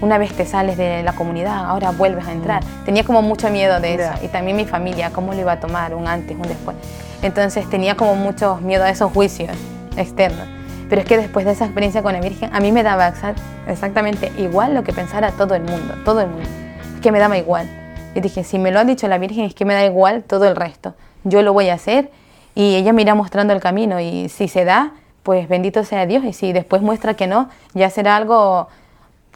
una 0.01 0.17
vez 0.17 0.33
te 0.33 0.47
sales 0.47 0.79
de 0.79 1.03
la 1.03 1.13
comunidad, 1.13 1.67
ahora 1.67 1.91
vuelves 1.91 2.27
a 2.27 2.33
entrar. 2.33 2.63
Tenía 2.87 3.05
como 3.05 3.21
mucho 3.21 3.51
miedo 3.51 3.81
de 3.81 3.97
eso. 3.97 4.11
Y 4.23 4.29
también 4.29 4.57
mi 4.57 4.65
familia, 4.65 5.11
cómo 5.11 5.35
lo 5.35 5.41
iba 5.41 5.53
a 5.53 5.61
tomar, 5.61 5.95
un 5.95 6.09
antes, 6.09 6.35
un 6.39 6.49
después. 6.49 6.75
Entonces 7.21 7.69
tenía 7.69 7.97
como 7.97 8.15
mucho 8.15 8.57
miedo 8.63 8.83
a 8.83 8.89
esos 8.89 9.13
juicios 9.13 9.51
externos. 9.99 10.49
Pero 10.89 11.03
es 11.03 11.07
que 11.07 11.19
después 11.19 11.45
de 11.45 11.53
esa 11.53 11.67
experiencia 11.67 12.03
con 12.03 12.15
la 12.15 12.21
Virgen, 12.23 12.49
a 12.55 12.61
mí 12.61 12.73
me 12.73 12.83
daba 12.83 13.13
exa- 13.13 13.35
exactamente 13.67 14.33
igual 14.39 14.73
lo 14.73 14.85
que 14.85 14.95
pensara 14.95 15.33
todo 15.33 15.55
el 15.55 15.65
mundo, 15.65 15.97
todo 16.03 16.23
el 16.23 16.29
mundo. 16.29 16.49
Es 16.95 17.03
que 17.03 17.13
me 17.13 17.19
daba 17.19 17.37
igual. 17.37 17.69
Y 18.15 18.21
dije, 18.21 18.43
si 18.43 18.59
me 18.59 18.71
lo 18.71 18.81
ha 18.81 18.85
dicho 18.85 19.07
la 19.07 19.19
Virgen, 19.19 19.45
es 19.45 19.55
que 19.55 19.67
me 19.67 19.75
da 19.75 19.85
igual 19.85 20.23
todo 20.23 20.47
el 20.49 20.57
resto. 20.57 20.95
Yo 21.25 21.43
lo 21.43 21.53
voy 21.53 21.69
a 21.69 21.75
hacer 21.75 22.11
y 22.61 22.75
ella 22.75 22.93
me 22.93 23.03
irá 23.03 23.15
mostrando 23.15 23.53
el 23.53 23.61
camino. 23.61 24.01
Y 24.01 24.29
si 24.29 24.49
se 24.49 24.65
da, 24.65 24.91
pues 25.23 25.49
bendito 25.49 25.85
sea 25.85 26.07
Dios. 26.07 26.25
Y 26.25 26.33
si 26.33 26.53
después 26.53 26.83
muestra 26.83 27.15
que 27.15 27.29
no, 27.29 27.49
ya 27.73 27.89
será 27.89 28.17
algo 28.17 28.67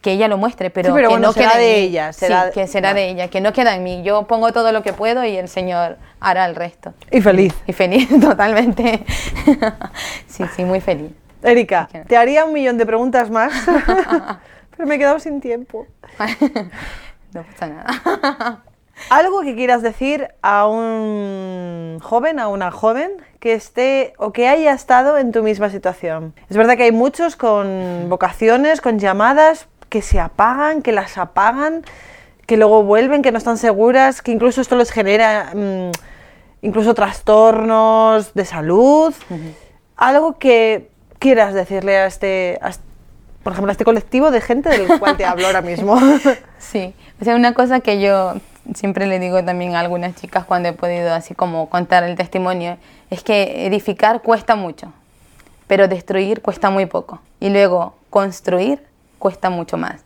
que 0.01 0.11
ella 0.11 0.27
lo 0.27 0.37
muestre, 0.37 0.71
pero, 0.71 0.89
Sí, 0.89 0.93
pero 0.97 1.09
que 1.09 1.15
bueno, 1.15 1.29
no 1.29 1.33
será 1.33 1.51
queda 1.51 1.59
de 1.61 1.77
ella, 1.79 2.13
Sí, 2.13 2.19
será- 2.27 2.51
que 2.51 2.67
será 2.67 2.89
vale. 2.89 3.01
de 3.03 3.09
ella, 3.11 3.29
que 3.29 3.41
no 3.41 3.53
queda 3.53 3.77
en 3.77 3.85
mí. 3.85 4.03
Yo 4.03 4.25
pongo 4.27 4.53
todo 4.53 4.73
lo 4.73 4.83
que 4.83 4.93
puedo 4.93 5.25
y 5.25 5.37
el 5.37 5.49
Señor 5.49 5.99
hará 6.19 6.47
el 6.47 6.57
resto. 6.57 6.93
Y 7.13 7.21
feliz. 7.21 7.55
Y 7.69 7.73
feliz, 7.73 8.09
totalmente. 8.21 9.05
sí, 10.27 10.43
sí, 10.57 10.65
muy 10.65 10.81
feliz. 10.81 11.13
Erika, 11.45 11.89
te 12.09 12.17
haría 12.17 12.45
un 12.45 12.53
millón 12.53 12.77
de 12.79 12.87
preguntas 12.87 13.31
más, 13.31 13.53
pero 14.77 14.89
me 14.89 14.97
he 14.97 14.99
quedado 14.99 15.21
sin 15.21 15.41
tiempo. 15.41 15.87
no 17.33 17.43
pasa 17.45 17.67
nada. 17.69 18.63
Algo 19.11 19.43
que 19.43 19.55
quieras 19.55 19.83
decir 19.83 20.29
a 20.43 20.67
un 20.67 21.99
joven, 22.01 22.39
a 22.39 22.49
una 22.49 22.71
joven 22.71 23.11
que 23.41 23.55
esté 23.55 24.13
o 24.19 24.33
que 24.33 24.49
haya 24.49 24.73
estado 24.73 25.19
en 25.19 25.33
tu 25.33 25.43
misma 25.43 25.71
situación. 25.71 26.35
Es 26.49 26.57
verdad 26.57 26.77
que 26.77 26.85
hay 26.85 26.93
muchos 26.93 27.37
con 27.37 28.07
vocaciones, 28.09 28.81
con 28.81 28.99
llamadas 28.99 29.67
que 29.89 30.03
se 30.03 30.21
apagan, 30.21 30.83
que 30.83 30.93
las 30.93 31.19
apagan, 31.19 31.85
que 32.47 32.57
luego 32.57 32.83
vuelven, 32.83 33.23
que 33.23 33.33
no 33.33 33.39
están 33.39 33.59
seguras, 33.59 34.23
que 34.23 34.33
incluso 34.33 34.61
esto 34.61 34.77
les 34.77 34.91
genera 34.91 35.53
mm, 35.55 35.91
incluso 36.63 36.95
trastornos 36.95 38.33
de 38.35 38.45
salud. 38.45 39.13
Algo 39.97 40.39
que 40.39 40.89
quieras 41.19 41.55
decirle 41.55 41.99
a 41.99 42.07
este, 42.07 42.59
a 42.63 42.73
por 43.43 43.53
ejemplo, 43.53 43.71
a 43.71 43.73
este 43.73 43.85
colectivo 43.85 44.31
de 44.31 44.41
gente 44.41 44.69
del 44.69 44.99
cual 44.99 45.17
te 45.17 45.25
hablo 45.25 45.47
ahora 45.47 45.63
mismo. 45.63 45.99
Sí, 46.59 46.95
o 47.21 47.25
sea, 47.25 47.35
una 47.35 47.55
cosa 47.55 47.81
que 47.81 48.01
yo 48.01 48.35
siempre 48.75 49.07
le 49.07 49.19
digo 49.19 49.45
también 49.45 49.75
a 49.75 49.81
algunas 49.81 50.15
chicas 50.15 50.45
cuando 50.45 50.69
he 50.69 50.73
podido 50.73 51.13
así 51.13 51.35
como 51.35 51.69
contar 51.69 52.05
el 52.05 52.17
testimonio, 52.17 52.79
es 53.11 53.23
que 53.23 53.67
edificar 53.67 54.23
cuesta 54.23 54.57
mucho, 54.57 54.93
pero 55.67 55.89
destruir 55.89 56.43
cuesta 56.43 56.71
muy 56.71 56.87
poco. 56.87 57.21
Y 57.41 57.51
luego 57.51 57.95
construir 58.11 58.83
cuesta 59.19 59.51
mucho 59.51 59.77
más. 59.77 60.05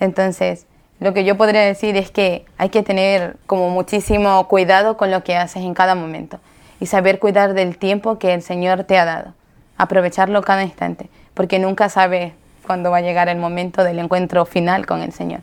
Entonces, 0.00 0.66
lo 1.00 1.12
que 1.12 1.24
yo 1.24 1.36
podría 1.36 1.62
decir 1.62 1.96
es 1.96 2.10
que 2.10 2.44
hay 2.56 2.68
que 2.68 2.82
tener 2.82 3.36
como 3.46 3.70
muchísimo 3.70 4.46
cuidado 4.48 4.96
con 4.96 5.10
lo 5.10 5.24
que 5.24 5.36
haces 5.36 5.62
en 5.62 5.74
cada 5.74 5.94
momento 5.94 6.40
y 6.80 6.86
saber 6.86 7.18
cuidar 7.18 7.54
del 7.54 7.78
tiempo 7.78 8.18
que 8.18 8.34
el 8.34 8.42
Señor 8.42 8.84
te 8.84 8.98
ha 8.98 9.04
dado. 9.04 9.34
Aprovecharlo 9.76 10.42
cada 10.42 10.62
instante, 10.62 11.08
porque 11.34 11.58
nunca 11.58 11.88
sabes 11.88 12.32
cuándo 12.66 12.90
va 12.90 12.98
a 12.98 13.00
llegar 13.02 13.28
el 13.28 13.38
momento 13.38 13.84
del 13.84 13.98
encuentro 13.98 14.44
final 14.46 14.86
con 14.86 15.02
el 15.02 15.12
Señor. 15.12 15.40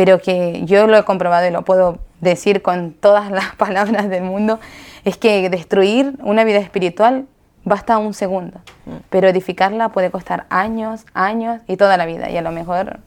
Pero 0.00 0.18
que 0.18 0.62
yo 0.64 0.86
lo 0.86 0.96
he 0.96 1.04
comprobado 1.04 1.46
y 1.46 1.50
lo 1.50 1.60
puedo 1.60 1.98
decir 2.22 2.62
con 2.62 2.94
todas 2.94 3.30
las 3.30 3.54
palabras 3.56 4.08
del 4.08 4.22
mundo, 4.22 4.58
es 5.04 5.18
que 5.18 5.50
destruir 5.50 6.14
una 6.22 6.42
vida 6.42 6.56
espiritual 6.56 7.26
basta 7.64 7.98
un 7.98 8.14
segundo, 8.14 8.60
mm. 8.86 8.92
pero 9.10 9.28
edificarla 9.28 9.90
puede 9.90 10.10
costar 10.10 10.46
años, 10.48 11.04
años 11.12 11.60
y 11.66 11.76
toda 11.76 11.98
la 11.98 12.06
vida. 12.06 12.30
Y 12.30 12.38
a 12.38 12.40
lo 12.40 12.50
mejor 12.50 13.00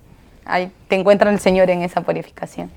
ahí 0.45 0.71
te 0.87 0.95
encuentra 0.95 1.31
el 1.31 1.39
Señor 1.39 1.71
en 1.71 1.81
esa 1.81 2.01
purificación. 2.01 2.69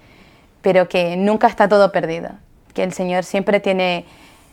Pero 0.62 0.88
que 0.88 1.18
nunca 1.18 1.46
está 1.46 1.68
todo 1.68 1.92
perdido, 1.92 2.30
que 2.72 2.84
el 2.84 2.94
Señor 2.94 3.22
siempre 3.22 3.60
tiene 3.60 4.06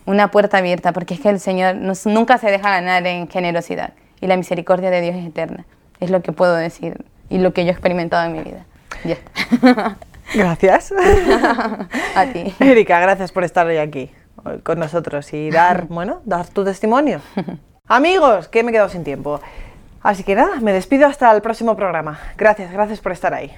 una 0.04 0.30
puerta 0.30 0.58
abierta, 0.58 0.92
porque 0.92 1.14
es 1.14 1.20
que 1.20 1.30
el 1.30 1.40
Señor 1.40 1.76
nunca 1.76 2.36
se 2.36 2.50
deja 2.50 2.68
ganar 2.68 3.06
en 3.06 3.28
generosidad 3.28 3.94
y 4.20 4.26
la 4.26 4.36
misericordia 4.36 4.90
de 4.90 5.00
Dios 5.00 5.16
es 5.16 5.24
eterna. 5.24 5.64
Es 6.00 6.10
lo 6.10 6.20
que 6.20 6.32
puedo 6.32 6.54
decir 6.54 7.02
y 7.30 7.38
lo 7.38 7.54
que 7.54 7.64
yo 7.64 7.70
he 7.70 7.72
experimentado 7.72 8.26
en 8.26 8.32
mi 8.34 8.42
vida. 8.42 8.66
Gracias. 10.34 10.92
a 12.16 12.26
ti. 12.32 12.54
Erika, 12.58 12.98
gracias 12.98 13.30
por 13.30 13.44
estar 13.44 13.66
hoy 13.66 13.76
aquí 13.76 14.10
con 14.62 14.78
nosotros 14.78 15.32
y 15.32 15.50
dar, 15.50 15.86
bueno, 15.88 16.20
dar 16.24 16.48
tu 16.48 16.64
testimonio. 16.64 17.20
Amigos, 17.88 18.48
que 18.48 18.62
me 18.62 18.70
he 18.70 18.72
quedado 18.72 18.88
sin 18.88 19.04
tiempo. 19.04 19.40
Así 20.02 20.22
que 20.22 20.34
nada, 20.34 20.60
me 20.60 20.72
despido 20.72 21.06
hasta 21.06 21.32
el 21.32 21.40
próximo 21.40 21.76
programa. 21.76 22.18
Gracias, 22.36 22.72
gracias 22.72 23.00
por 23.00 23.12
estar 23.12 23.32
ahí. 23.32 23.52